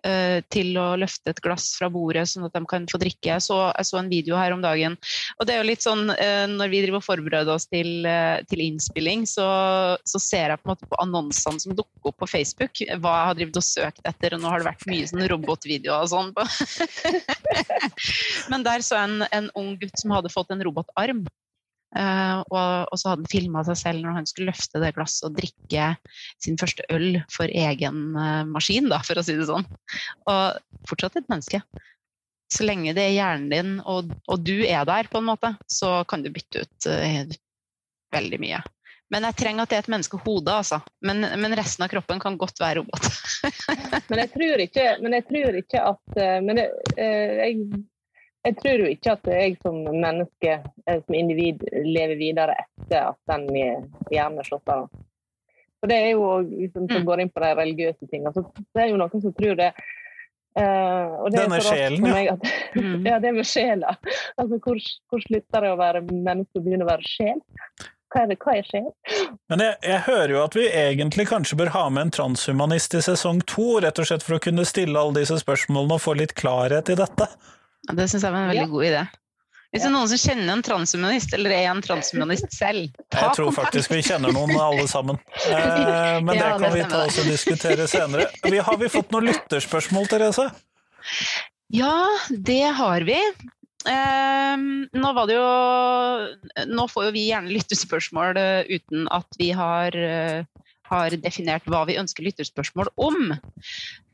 [0.07, 3.29] uh, til å løfte et glass fra bordet sånn at de kan få drikke.
[3.29, 4.97] Jeg så, jeg så en video her om dagen.
[5.39, 8.41] Og det er jo litt sånn, uh, Når vi driver og forbereder oss til, uh,
[8.49, 9.47] til innspilling, så,
[10.07, 13.29] så ser jeg på en måte på annonsene som dukker opp på Facebook, hva jeg
[13.29, 16.31] har og søkt etter, og nå har det vært mye sånn robotvideoer og sånn.
[18.51, 21.25] Men der så jeg en, en ung gutt som hadde fått en robotarm.
[21.91, 25.35] Eh, og, så hadde han filma seg selv når han skulle løfte det glasset og
[25.35, 25.89] drikke
[26.39, 29.67] sin første øl for egen eh, maskin, da, for å si det sånn.
[30.31, 31.61] Og fortsatt et menneske.
[32.51, 36.01] Så lenge det er hjernen din, og, og du er der, på en måte, så
[36.07, 37.21] kan du bytte ut uh,
[38.11, 38.59] veldig mye.
[39.11, 40.81] Men jeg trenger at det er et menneskehode, altså.
[41.07, 43.07] Men, men resten av kroppen kan godt være robot.
[44.11, 47.63] Men jeg ikke, men jeg tror ikke at men eh, jeg,
[48.47, 50.57] jeg tror jo ikke at jeg som menneske,
[50.89, 54.87] som individ, lever videre etter at den hjernen er slått av.
[55.81, 57.05] For det er jo liksom, som Mm.
[57.09, 58.33] går inn på de religiøse tingene.
[58.33, 58.43] Så
[58.75, 59.71] det er jo noen som tror det.
[60.51, 62.33] Uh, det Denne sjelen, ja.
[62.33, 63.05] at, Mm.
[63.09, 63.95] ja, det med sjela.
[64.37, 64.77] Altså, hvor,
[65.09, 67.39] hvor slutter det å være menneske og begynner å være sjel?
[68.11, 68.89] Hva er, det, hva er sjel?
[69.47, 73.01] Men jeg, jeg hører jo at vi egentlig kanskje bør ha med en transhumanist i
[73.05, 76.35] sesong to, rett og slett for å kunne stille alle disse spørsmålene og få litt
[76.35, 77.29] klarhet i dette.
[77.87, 78.71] Ja, Det syns jeg var en veldig Ja.
[78.75, 79.01] god idé.
[79.71, 83.37] Hvis det er noen som kjenner en transhumanist, eller er en transhumanist selv, ta Jeg
[83.37, 85.17] tror faktisk vi kjenner noen alle sammen.
[85.51, 88.27] Eh, men det kan det vi ta oss og diskutere senere.
[88.43, 90.49] Vi, har vi fått noen lytterspørsmål, Therese?
[91.71, 91.95] Ja,
[92.29, 93.15] det har vi.
[93.89, 99.49] Ehm, nå var det jo Nå får jo vi gjerne lytterspørsmål eh, uten at vi
[99.57, 100.43] har, eh,
[100.91, 103.33] har definert hva vi ønsker lytterspørsmål om.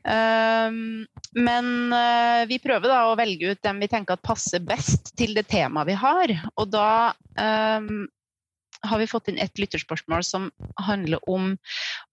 [0.06, 5.12] Ehm, men eh, vi prøver da å velge ut dem vi tenker at passer best
[5.18, 6.34] til det temaet vi har.
[6.56, 6.90] Og da
[7.40, 8.06] ehm,
[8.86, 10.50] har vi fått inn et lytterspørsmål som
[10.86, 11.54] handler om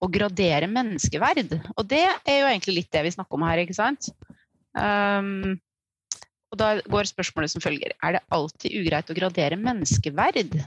[0.02, 1.54] å gradere menneskeverd.
[1.76, 4.10] Og det er jo egentlig litt det vi snakker om her, ikke sant?
[4.76, 5.56] Um,
[6.52, 7.94] og da går spørsmålet som følger.
[8.02, 10.58] Er det alltid ugreit å gradere menneskeverd?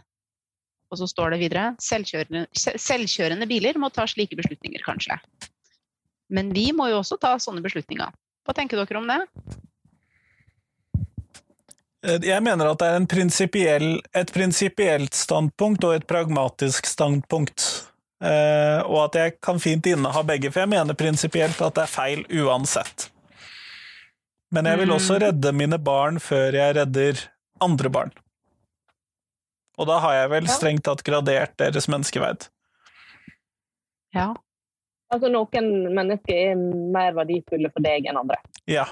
[0.90, 5.20] Og så står det videre selvkjørende, selvkjørende biler må ta slike beslutninger, kanskje.
[6.30, 8.12] Men vi må jo også ta sånne beslutninger.
[8.46, 9.20] Hva tenker dere om det?
[12.06, 17.66] Eh, Jeg mener at det er en prinsipiell, et prinsipielt standpunkt og et pragmatisk standpunkt.
[18.22, 21.92] Eh, og at jeg kan fint inneha begge, for jeg mener prinsipielt at det er
[21.94, 23.10] feil uansett.
[24.52, 25.22] Men jeg vil også Mm.
[25.22, 27.20] redde mine barn før jeg redder
[27.62, 28.12] andre barn.
[29.78, 32.50] Og da har jeg vel strengt tatt gradert deres menneskeverd.
[34.14, 34.34] Ja.
[35.10, 36.60] Altså, noen mennesker er
[36.94, 38.38] mer verdifulle for deg enn andre.
[38.70, 38.84] Ja.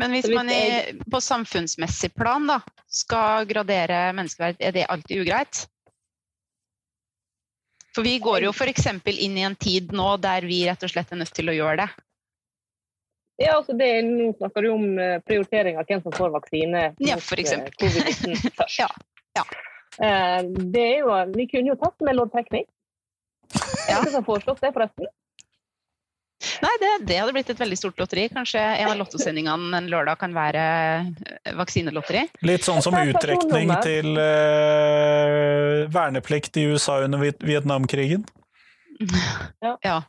[0.00, 5.20] Men hvis hvis man i, på samfunnsmessig plan da, skal gradere menneskeverd, er det alltid
[5.26, 5.66] ugreit?
[7.94, 8.86] For vi går jo f.eks.
[9.18, 11.82] inn i en tid nå der vi rett og slett er nødt til å gjøre
[11.82, 11.88] det.
[13.40, 16.82] Ja, altså det, er- Nå snakker du om eh, prioritering av hvem som får vaksine
[17.00, 18.78] Ja, mot, for eh, covid-19 først.
[18.78, 18.88] Ja,
[19.38, 19.44] ja.
[20.00, 20.42] Eh,
[20.76, 22.66] Det er jo, vi kunne jo tatt med loddtrekning.
[23.88, 23.96] Ja.
[24.02, 25.08] Hvem som foreslått det, forresten?
[26.64, 28.28] Nei, det, det hadde blitt et veldig stort lotteri.
[28.32, 32.26] Kanskje en av lottosendingene en lørdag kan være eh, vaksinelotteri.
[32.48, 38.00] Litt sånn som Det uttrekning til uh, verneplikt i USA under Vietnamkrigen?
[38.00, 38.24] Vietnamkrigen.
[39.82, 40.02] Ja.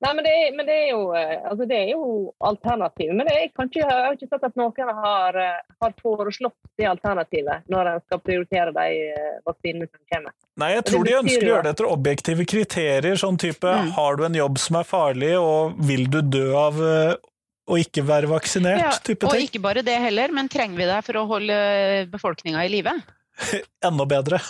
[0.00, 2.04] Nei, men det, er, men det er jo eh, altså det er jo
[2.48, 3.10] alternativ.
[3.12, 6.86] Men det er, kanskje, jeg har ikke sett at noen har, eh, har foreslått det
[6.88, 10.32] alternativet når en skal prioritere de eh, vaksinene som kommer.
[10.60, 13.90] Nei, jeg tror de ønsker å gjøre det etter objektive kriterier, sånn type Mm.
[13.94, 18.28] har du en jobb som er farlig, og vil du dø av å ikke være
[18.30, 21.60] vaksinert, Ja, type og ikke bare det heller, men trenger vi det for å holde
[22.10, 22.96] befolkninga i live?
[23.86, 24.40] Enda bedre.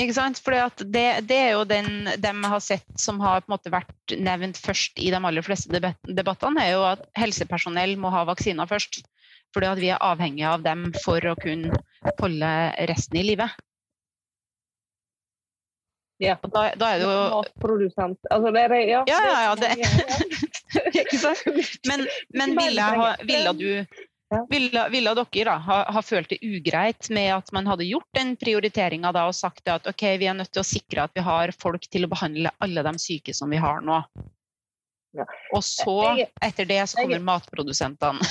[0.00, 0.38] Ikke sant?
[0.40, 0.56] For
[0.88, 5.18] det, det er jo den de har sett som har vært nevnt først i de
[5.20, 9.02] aller fleste debat- debattene, er jo at helsepersonell må ha vaksiner først.
[9.52, 11.76] Fordi at vi er avhengige av dem for å kunne
[12.18, 12.52] holde
[12.88, 13.50] resten i live.
[16.22, 16.38] Ja.
[16.40, 19.70] Og da, da er det jo Matprodusent altså det er, ja, Ja, ja, ja, det,
[19.82, 21.42] det- Ikke sant?
[21.90, 22.86] Men, men ville,
[23.28, 23.68] ville du
[24.32, 24.46] Ja.
[24.48, 28.32] ville, ville dere da ha, ha følt det ugreit med at man hadde gjort den
[28.40, 31.84] prioriteringa og sagt at ok, vi er nødt til å sikre at vi har folk
[31.92, 34.00] til å behandle alle de syke som vi har nå?
[35.12, 35.26] Ja.
[35.52, 35.96] Og så,
[36.40, 38.24] etter det, så kommer matprodusentene.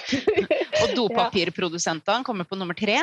[0.84, 3.00] Og dopapirprodusentene kommer på nummer tre.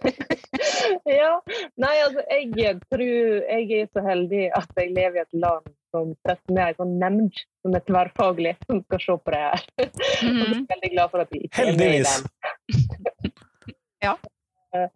[1.08, 1.32] ja.
[1.80, 6.14] Nei, altså, jeg tror jeg er så heldig at jeg lever i et land som
[6.26, 9.62] setter ned en sånn nemnd som er tverrfaglig, som skal se på det her.
[9.82, 10.66] Og så er jeg Mhm.
[10.72, 12.22] veldig glad for at vi ikke er med i den.
[14.02, 14.16] Ja.
[14.72, 14.88] Eh,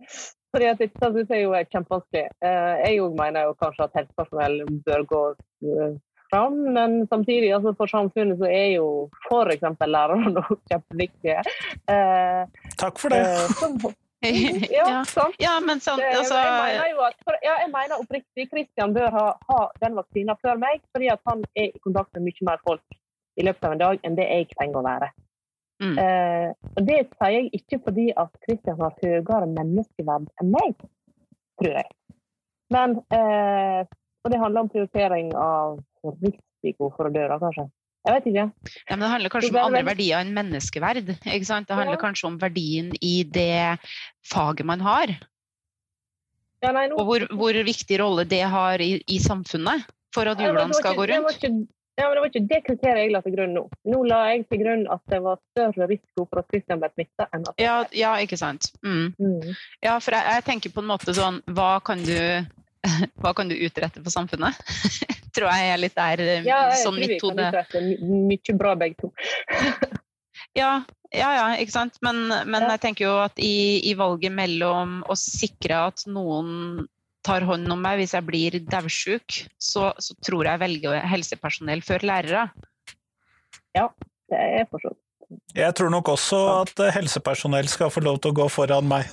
[0.56, 2.20] Fordi at dette synes jeg jo er kjempevanskelig.
[2.40, 4.54] Eh, Jeg òg mener jo kanskje at helsepersonell
[4.86, 5.18] bør gå
[5.68, 5.90] eh,
[6.32, 8.86] fram, men samtidig altså for samfunnet så er jo
[9.28, 9.66] f.eks.
[9.84, 11.42] lærerne kjempeviktige.
[11.92, 12.48] Eh,
[12.80, 13.20] Takk for det.
[13.60, 13.68] Så,
[14.78, 15.04] ja, Ja.
[15.04, 15.36] sant.
[15.38, 19.26] ja, men altså jeg mener jo at, for, ja, jeg mener oppriktig Christian bør ha,
[19.50, 22.98] ha den vaksina før meg, fordi at han er i kontakt med mye mer folk
[23.36, 25.10] i løpet av en dag enn det jeg trenger å være.
[25.84, 25.98] Mm.
[26.00, 30.86] Eh, og Det sier jeg ikke fordi at Christian har høyere menneskeverd enn meg,
[31.60, 31.90] tror jeg.
[32.72, 33.82] Men, eh,
[34.24, 35.76] og det handler om prioritering av
[36.24, 37.68] risiko for å dø, da, kanskje.
[38.06, 38.44] Jeg vet ikke.
[38.88, 41.08] Ja, men det handler kanskje om andre verdier enn menneskeverd.
[41.26, 41.66] Ikke sant?
[41.68, 42.02] Det handler Ja.
[42.04, 43.78] kanskje om verdien i det
[44.30, 45.16] faget man har,
[46.62, 49.84] Ja, nei, nå, og hvor, hvor viktig rolle det har i, i samfunnet
[50.14, 51.36] for at hjulene skal ikke- gå det rundt.
[51.42, 51.66] ikke-
[51.98, 53.68] Ja, men Det var ikke det kriteriet jeg la til grunn nå.
[53.86, 57.26] Nå la jeg til grunn at det var større risiko for at Christian ble smitta
[57.32, 58.70] enn at Ja, ja, ikke sant.
[58.84, 59.14] Mm.
[59.18, 59.56] Mm.
[59.82, 62.46] Ja, for jeg, jeg tenker på en måte sånn Hva kan du,
[63.20, 64.54] hva kan du utrette for samfunnet?
[65.36, 68.58] Tror jeg er litt der eh, Ja, jeg sånn tror vi mitt kan hode mye
[68.62, 69.12] bra begge to.
[70.56, 70.82] Ja,
[71.12, 71.96] ja, ja, ikke sant.
[72.04, 72.74] Men, men Ja.
[72.74, 76.86] jeg tenker jo at i, i valget mellom å sikre at noen
[77.26, 82.04] tar hånd om meg hvis jeg blir daudsjuk, så, så tror jeg velger helsepersonell før
[82.08, 82.44] lærere.
[83.76, 83.88] Ja,
[84.30, 84.98] Det er forstått.
[85.56, 89.08] Jeg tror nok også at eh, helsepersonell skal få lov til å gå foran meg.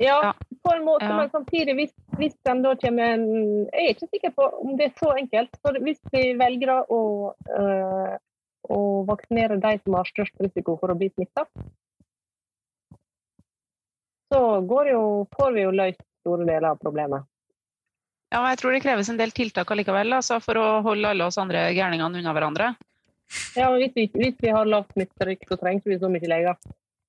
[0.00, 0.32] Ja,
[0.64, 1.16] på en måte, Ja.
[1.18, 3.24] men samtidig, hvis, hvis den da kommer en
[3.68, 5.58] Jeg er ikke sikker på om det er så enkelt.
[5.60, 7.00] For hvis vi velger å,
[7.58, 8.14] øh,
[8.70, 8.78] å
[9.08, 11.44] vaksinere de som har størst risiko for å bli smitta,
[14.32, 15.02] så går jo,
[15.36, 17.26] får vi jo løst store deler av problemet.
[18.30, 21.38] Ja, jeg tror det kreves en del tiltak allikevel, altså, for å holde alle oss
[21.42, 22.68] andre gærningene unna hverandre.
[23.58, 26.56] Ja, men hvis vi, hvis vi har lavt smitterykk, så trenger vi så mye leger.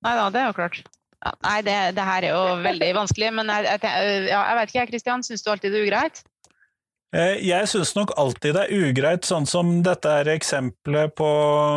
[0.02, 0.82] Nei da, det er jo klart.
[1.22, 4.72] Ja, nei, det, det her er jo veldig vanskelig, men jeg, jeg, ja, jeg vet
[4.72, 6.22] ikke, Kristian, syns du alltid det er ugreit?
[7.14, 11.28] Eh, Jeg syns nok alltid det er ugreit, sånn som dette er eksempelet på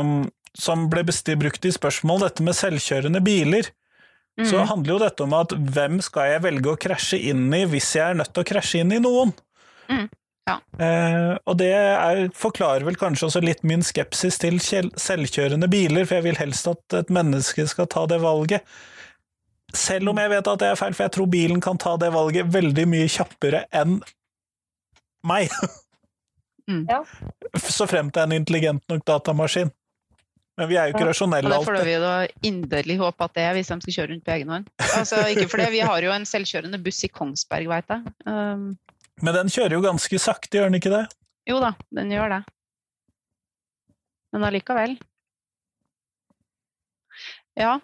[0.07, 0.21] mm,
[0.55, 3.69] Som ble brukt i spørsmål, dette med selvkjørende biler.
[4.39, 4.45] Mm.
[4.49, 7.93] Så handler jo dette om at hvem skal jeg velge å krasje inn i hvis
[7.95, 9.31] jeg er nødt til å krasje inn i noen?
[9.91, 10.07] Mm,
[10.49, 10.57] ja.
[10.79, 16.17] Eh, og det er, forklarer vel kanskje også litt min skepsis til selvkjørende biler, for
[16.17, 18.63] jeg vil helst at et menneske skal ta det valget.
[19.75, 22.11] Selv om jeg vet at det er feil, for jeg tror bilen kan ta det
[22.15, 23.99] valget veldig mye kjappere enn
[25.27, 25.49] meg.
[26.65, 26.87] Mm.
[26.89, 27.03] Ja.
[27.61, 29.67] Så frem til en intelligent nok datamaskin.
[30.57, 31.05] Men vi er jo ikke Ja.
[31.05, 31.85] Og rasjonelle det får alltid.
[31.91, 32.13] vi da
[32.49, 34.65] inderlig håpe at det er hvis de skal kjøre rundt på egen hånd.
[34.97, 38.01] Altså, ikke for det, vi har jo en selvkjørende buss i Kongsberg, veit jeg.
[38.25, 38.65] Um,
[39.21, 41.03] Men den kjører jo ganske sakte, gjør den ikke det?
[41.53, 42.41] jo da, den gjør det.
[44.33, 44.97] Men allikevel.
[47.61, 47.77] Ja.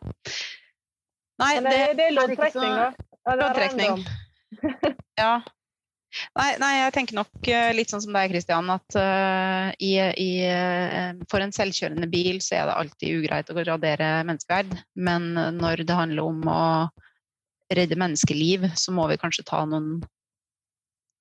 [1.41, 3.09] Nei, det, det, det er loddtrekning, da.
[3.25, 4.05] Ja, Loddtrekning.
[5.21, 5.33] Ja.
[6.35, 10.31] Nei, nei, jeg tenker nok eh, litt sånn som deg, Kristian, at uh, i, i,
[10.43, 14.73] eh, for en selvkjørende bil så er det alltid ugreit å gradere menneskeverd.
[14.99, 16.63] Men når det handler om å
[17.71, 20.01] redde menneskeliv, så må vi kanskje ta noen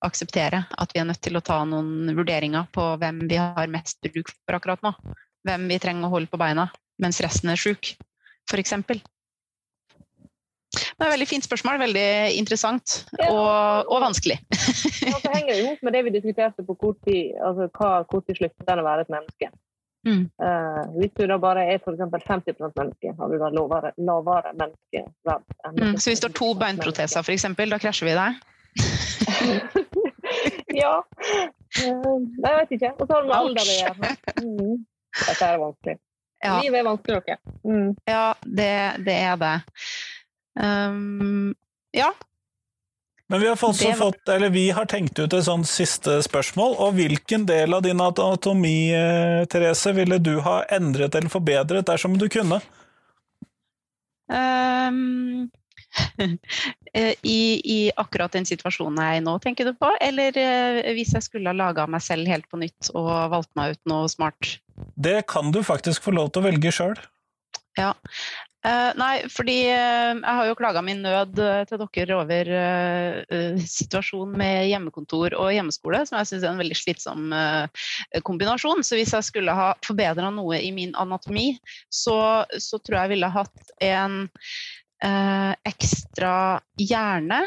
[0.01, 3.99] Akseptere at vi er nødt til å ta noen vurderinger på hvem vi har mest
[4.01, 4.95] bruk for akkurat nå.
[5.45, 7.91] Hvem vi trenger å holde på beina mens resten er sjuk,
[8.49, 8.73] f.eks.
[11.01, 11.79] Det er et veldig fint spørsmål.
[11.81, 12.93] Veldig interessant
[13.25, 14.37] og, og vanskelig.
[15.01, 17.89] Ja, så henger det jo opp med det vi diskuterte på kort tid, altså hva
[18.05, 19.49] hvor tid slutter den å være et menneske.
[20.05, 20.21] Mm.
[20.41, 25.49] Uh, hvis du da bare er eksempel 50 menneske, har du da lavere, lavere menneskeverd.
[25.65, 25.97] enn Mm.
[25.97, 28.39] Så hvis du har to beinproteser, f.eks., da krasjer vi deg?
[30.83, 30.95] ja.
[31.81, 32.93] Nei, jeg vet ikke.
[32.99, 34.15] Og så har du med alder å gjøre.
[34.45, 34.79] Mm.
[35.25, 35.97] Dette er vanskelig.
[36.41, 37.37] Ja, Livet er vanskelig, dere.
[37.65, 37.89] Mm.
[38.09, 38.73] ja det,
[39.05, 39.55] det er det.
[40.59, 41.53] Um,
[41.95, 42.11] ja.
[43.31, 46.75] Men vi har også var- fått, eller vi har tenkt ut et sånt siste spørsmål.
[46.83, 52.17] Og hvilken del av din anatomi, eh, Therese, ville du ha endret eller forbedret dersom
[52.19, 52.59] du kunne?
[54.27, 55.49] Um,
[57.23, 59.89] I, I akkurat den situasjonen jeg er i nå, tenker du på?
[60.03, 63.77] Eller eh, hvis jeg skulle ha laga meg selv helt på nytt og valgt meg
[63.77, 64.57] ut noe smart?
[64.95, 66.99] Det kan du faktisk få lov til å velge sjøl.
[67.79, 67.93] Ja.
[68.61, 72.51] Eh, nei, fordi uh, jeg har jo klaga min nød uh, til dere over
[73.65, 77.33] situasjonen med hjemmekontor og hjemmeskole, som jeg syns er en veldig slitsom
[78.27, 78.83] kombinasjon.
[78.85, 81.55] Så hvis jeg skulle ha forbedra noe i min anatomi,
[81.89, 84.17] så, så tror jeg jeg ville hatt en
[85.65, 86.33] ekstra
[86.77, 87.41] hjerne.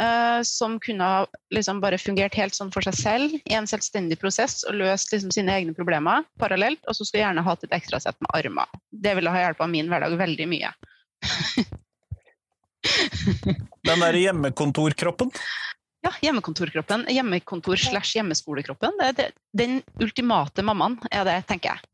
[0.00, 4.18] Eh, som kunne ha liksom bare fungert helt sånn for seg selv i en selvstendig
[4.20, 6.80] prosess og løst liksom sine egne problemer parallelt.
[6.86, 8.68] Og så skulle jeg gjerne hatt et ekstra sett med armer.
[8.90, 10.72] Det ville ha hjulpet min hverdag veldig mye.
[13.84, 15.30] Den der hjemmekontorkroppen.
[16.00, 17.04] Ja, hjemmekontorkroppen.
[17.12, 18.96] Hjemmekontor slash hjemmeskolekroppen.
[18.98, 21.90] Det er det, den ultimate mammaen er det, tenker jeg.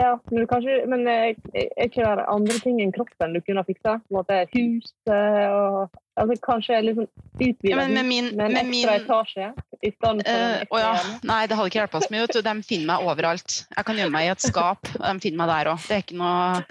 [0.00, 3.68] Ja, men, kanskje, men eh, er ikke det andre ting enn kroppen du kunne ha
[3.68, 3.98] fiksa?
[4.08, 7.06] Huset og altså, Kanskje liksom
[7.40, 9.52] utvide Ja, med min, med en med min ekstra etasje
[9.82, 10.92] i for eh, ekstra å ja.
[11.26, 12.26] Nei, det hadde ikke hjulpet så mye.
[12.28, 12.36] ut.
[12.46, 13.56] De finner meg overalt.
[13.76, 15.86] Jeg kan gjemme meg i et skap, og de finner meg der òg.
[15.88, 16.62] Det er ikke noe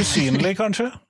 [0.00, 0.90] Usynlig, kanskje?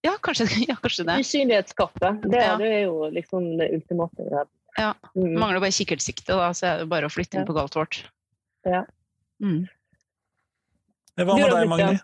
[0.00, 1.18] Ja, kanskje, ja, kanskje det.
[1.20, 2.22] Usynlighetsskapet.
[2.24, 2.54] Det, Ja.
[2.56, 4.24] det er jo liksom det ultimate.
[4.32, 4.44] Ja.
[4.78, 4.94] Ja.
[5.12, 5.34] Mm.
[5.36, 7.48] Mangler bare kikkertsikte, da, så er det bare å flytte inn Ja.
[7.50, 7.98] på galt vårt.
[8.64, 8.80] Ja.
[9.44, 9.66] Mm.
[11.20, 12.00] Hva med deg, Magni?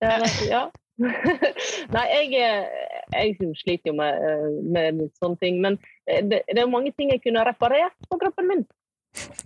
[0.00, 0.70] Ja,
[1.94, 2.66] nei, jeg, eh,
[3.14, 5.60] jeg sliter jo med, eh, med sånne ting.
[5.64, 8.66] Men eh, det, det er mange ting jeg kunne reparert på kroppen min.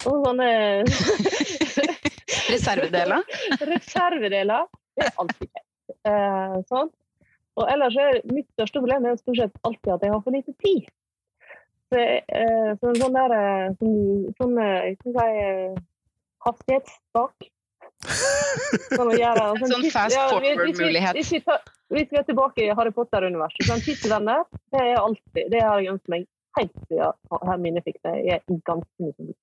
[0.05, 0.49] Og sånne
[2.55, 3.23] Reservedeler?
[3.73, 4.67] reservedeler.
[4.95, 5.97] Det er alltid kjekt.
[6.09, 6.93] Eh, sånn.
[7.55, 10.55] Og ellers er mitt største problem er stort sett alltid at jeg har for lite
[10.65, 10.87] tid.
[11.93, 13.35] Så, eh, så sånn der
[13.79, 13.99] sånn,
[14.39, 15.83] sånn, sånn sånn eh,
[16.45, 17.49] hastighetstak.
[18.05, 21.17] Sånn, gjøre, Sånn fast forward-mulighet.
[21.17, 21.33] Hvis,
[21.95, 25.95] hvis vi er tilbake i Harry Potter-universet, sånn tidsvenner, det er alltid, det har jeg
[25.95, 26.29] ønsket meg
[26.59, 28.15] helt siden Hermine fikk det.
[28.29, 29.35] Jeg er ganske mye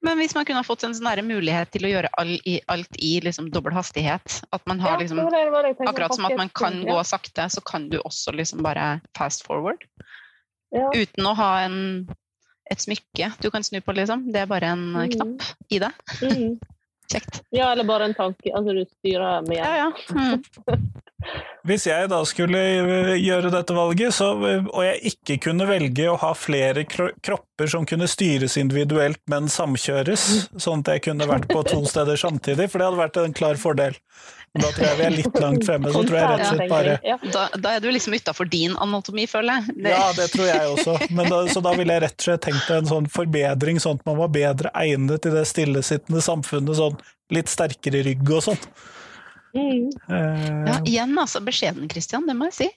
[0.00, 3.18] Men hvis man kunne fått en sånn mulighet til å gjøre all, i, alt i
[3.24, 7.60] liksom dobbel hastighet, at man har liksom Akkurat som at man kan gå sakte, så
[7.60, 9.84] kan du også liksom bare fast forward.
[10.72, 10.88] ja.
[10.94, 12.08] Uten å ha en,
[12.70, 14.30] et smykke du kan snu på, liksom.
[14.32, 15.10] Det er bare en Mm.
[15.10, 15.92] knapp i det.
[17.10, 17.40] Kjekt.
[17.50, 18.52] ja, eller bare en tanke.
[18.54, 19.76] Altså, du styrer med hjernen.
[19.76, 19.90] ja.
[20.14, 20.84] Mm.
[21.68, 26.14] Hvis jeg da skulle eh, gjøre dette valget, så, og jeg ikke kunne velge å
[26.22, 27.10] ha flere kro-
[27.60, 32.16] kropper som kunne styres individuelt, men samkjøres, sånn at jeg kunne vært på to steder
[32.16, 33.94] samtidig, for det hadde vært en klar fordel.
[34.54, 36.70] Men da tror jeg vi er litt langt fremme, så tror jeg rett og slett
[36.70, 37.16] bare Ja.
[37.22, 39.76] Da, da er du liksom utafor din anatomi, føler jeg.
[39.84, 40.96] Det, Ja, det tror jeg også.
[41.10, 44.08] Men da, så da ville jeg rett og slett tenkt en sånn forbedring, sånn at
[44.08, 46.98] man var bedre egnet i det stillesittende samfunnet, sånn
[47.30, 48.64] litt sterkere rygg og sånn.
[49.54, 49.90] Mm.
[50.08, 52.68] Eh, Ja, igjen altså, beskjeden, Christian, det må jeg si.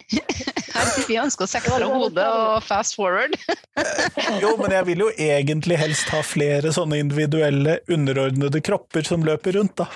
[1.10, 3.36] Vi ønsker oss ekstra hode og fast forward.
[4.42, 9.58] Jo, men jeg vil jo egentlig helst ha flere sånne individuelle, underordnede kropper som løper
[9.60, 9.88] rundt, da.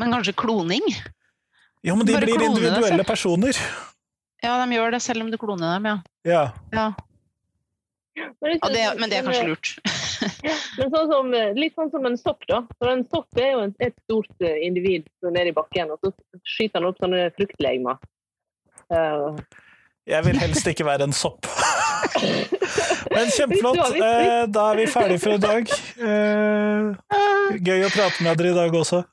[0.00, 0.82] Men kanskje kloning?
[1.84, 3.58] Jo, men de Bare blir individuelle det, individuelle personer.
[4.42, 5.96] Ja, de gjør det selv om du kloner dem, ja.
[6.26, 6.44] Ja.
[6.74, 6.86] ja.
[8.42, 9.74] Men, ja det, men det er kanskje lurt.
[10.78, 12.62] Men sånn som, litt sånn som en sopp, da.
[12.78, 15.90] For en sopp er jo en- et stort eh, individ som er nede i bakken,
[15.94, 16.12] og så
[16.42, 18.00] skyter han opp sånne fruktlegemer.
[18.92, 19.38] Uh.
[20.06, 21.48] Jeg vil helst ikke være en sopp.
[23.14, 23.96] Men kjempeflott.
[23.96, 25.72] Eh, Da er vi ferdige for i dag.
[25.96, 29.04] Eh, Gøy å prate med dere i dag også.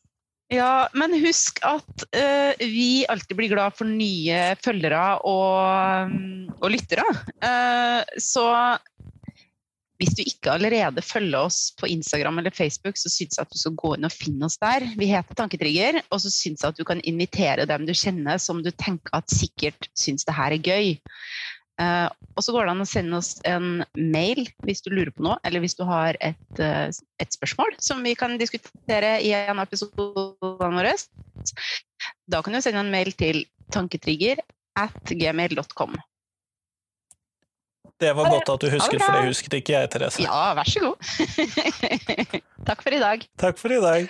[0.52, 6.12] Ja, men husk at uh, vi alltid blir glad for nye følgere og,
[6.60, 7.06] og lyttere.
[7.40, 8.44] Uh, så
[10.02, 13.60] hvis du ikke allerede følger oss på Instagram eller Facebook, så syns jeg at du
[13.62, 14.88] skal gå inn og finne oss der.
[14.98, 18.64] Vi heter Tanketrigger, og så syns jeg at du kan invitere dem du kjenner som
[18.66, 20.96] du tenker at sikkert syns det her er gøy.
[21.82, 25.24] Uh, og så går det an å sende oss en mail hvis du lurer på
[25.26, 26.90] noe, eller hvis du har et, uh,
[27.22, 30.94] et spørsmål som vi kan diskutere i en av episodene våre.
[32.30, 34.42] Da kan du sende en mail til tanketrigger
[34.82, 35.98] at gmail.com.
[38.02, 40.24] Det var godt at du husket, for det husket ikke jeg, Therese.
[40.26, 40.98] Ja, vær så god.
[42.70, 43.30] Takk for i dag.
[43.46, 44.10] Takk for i dag.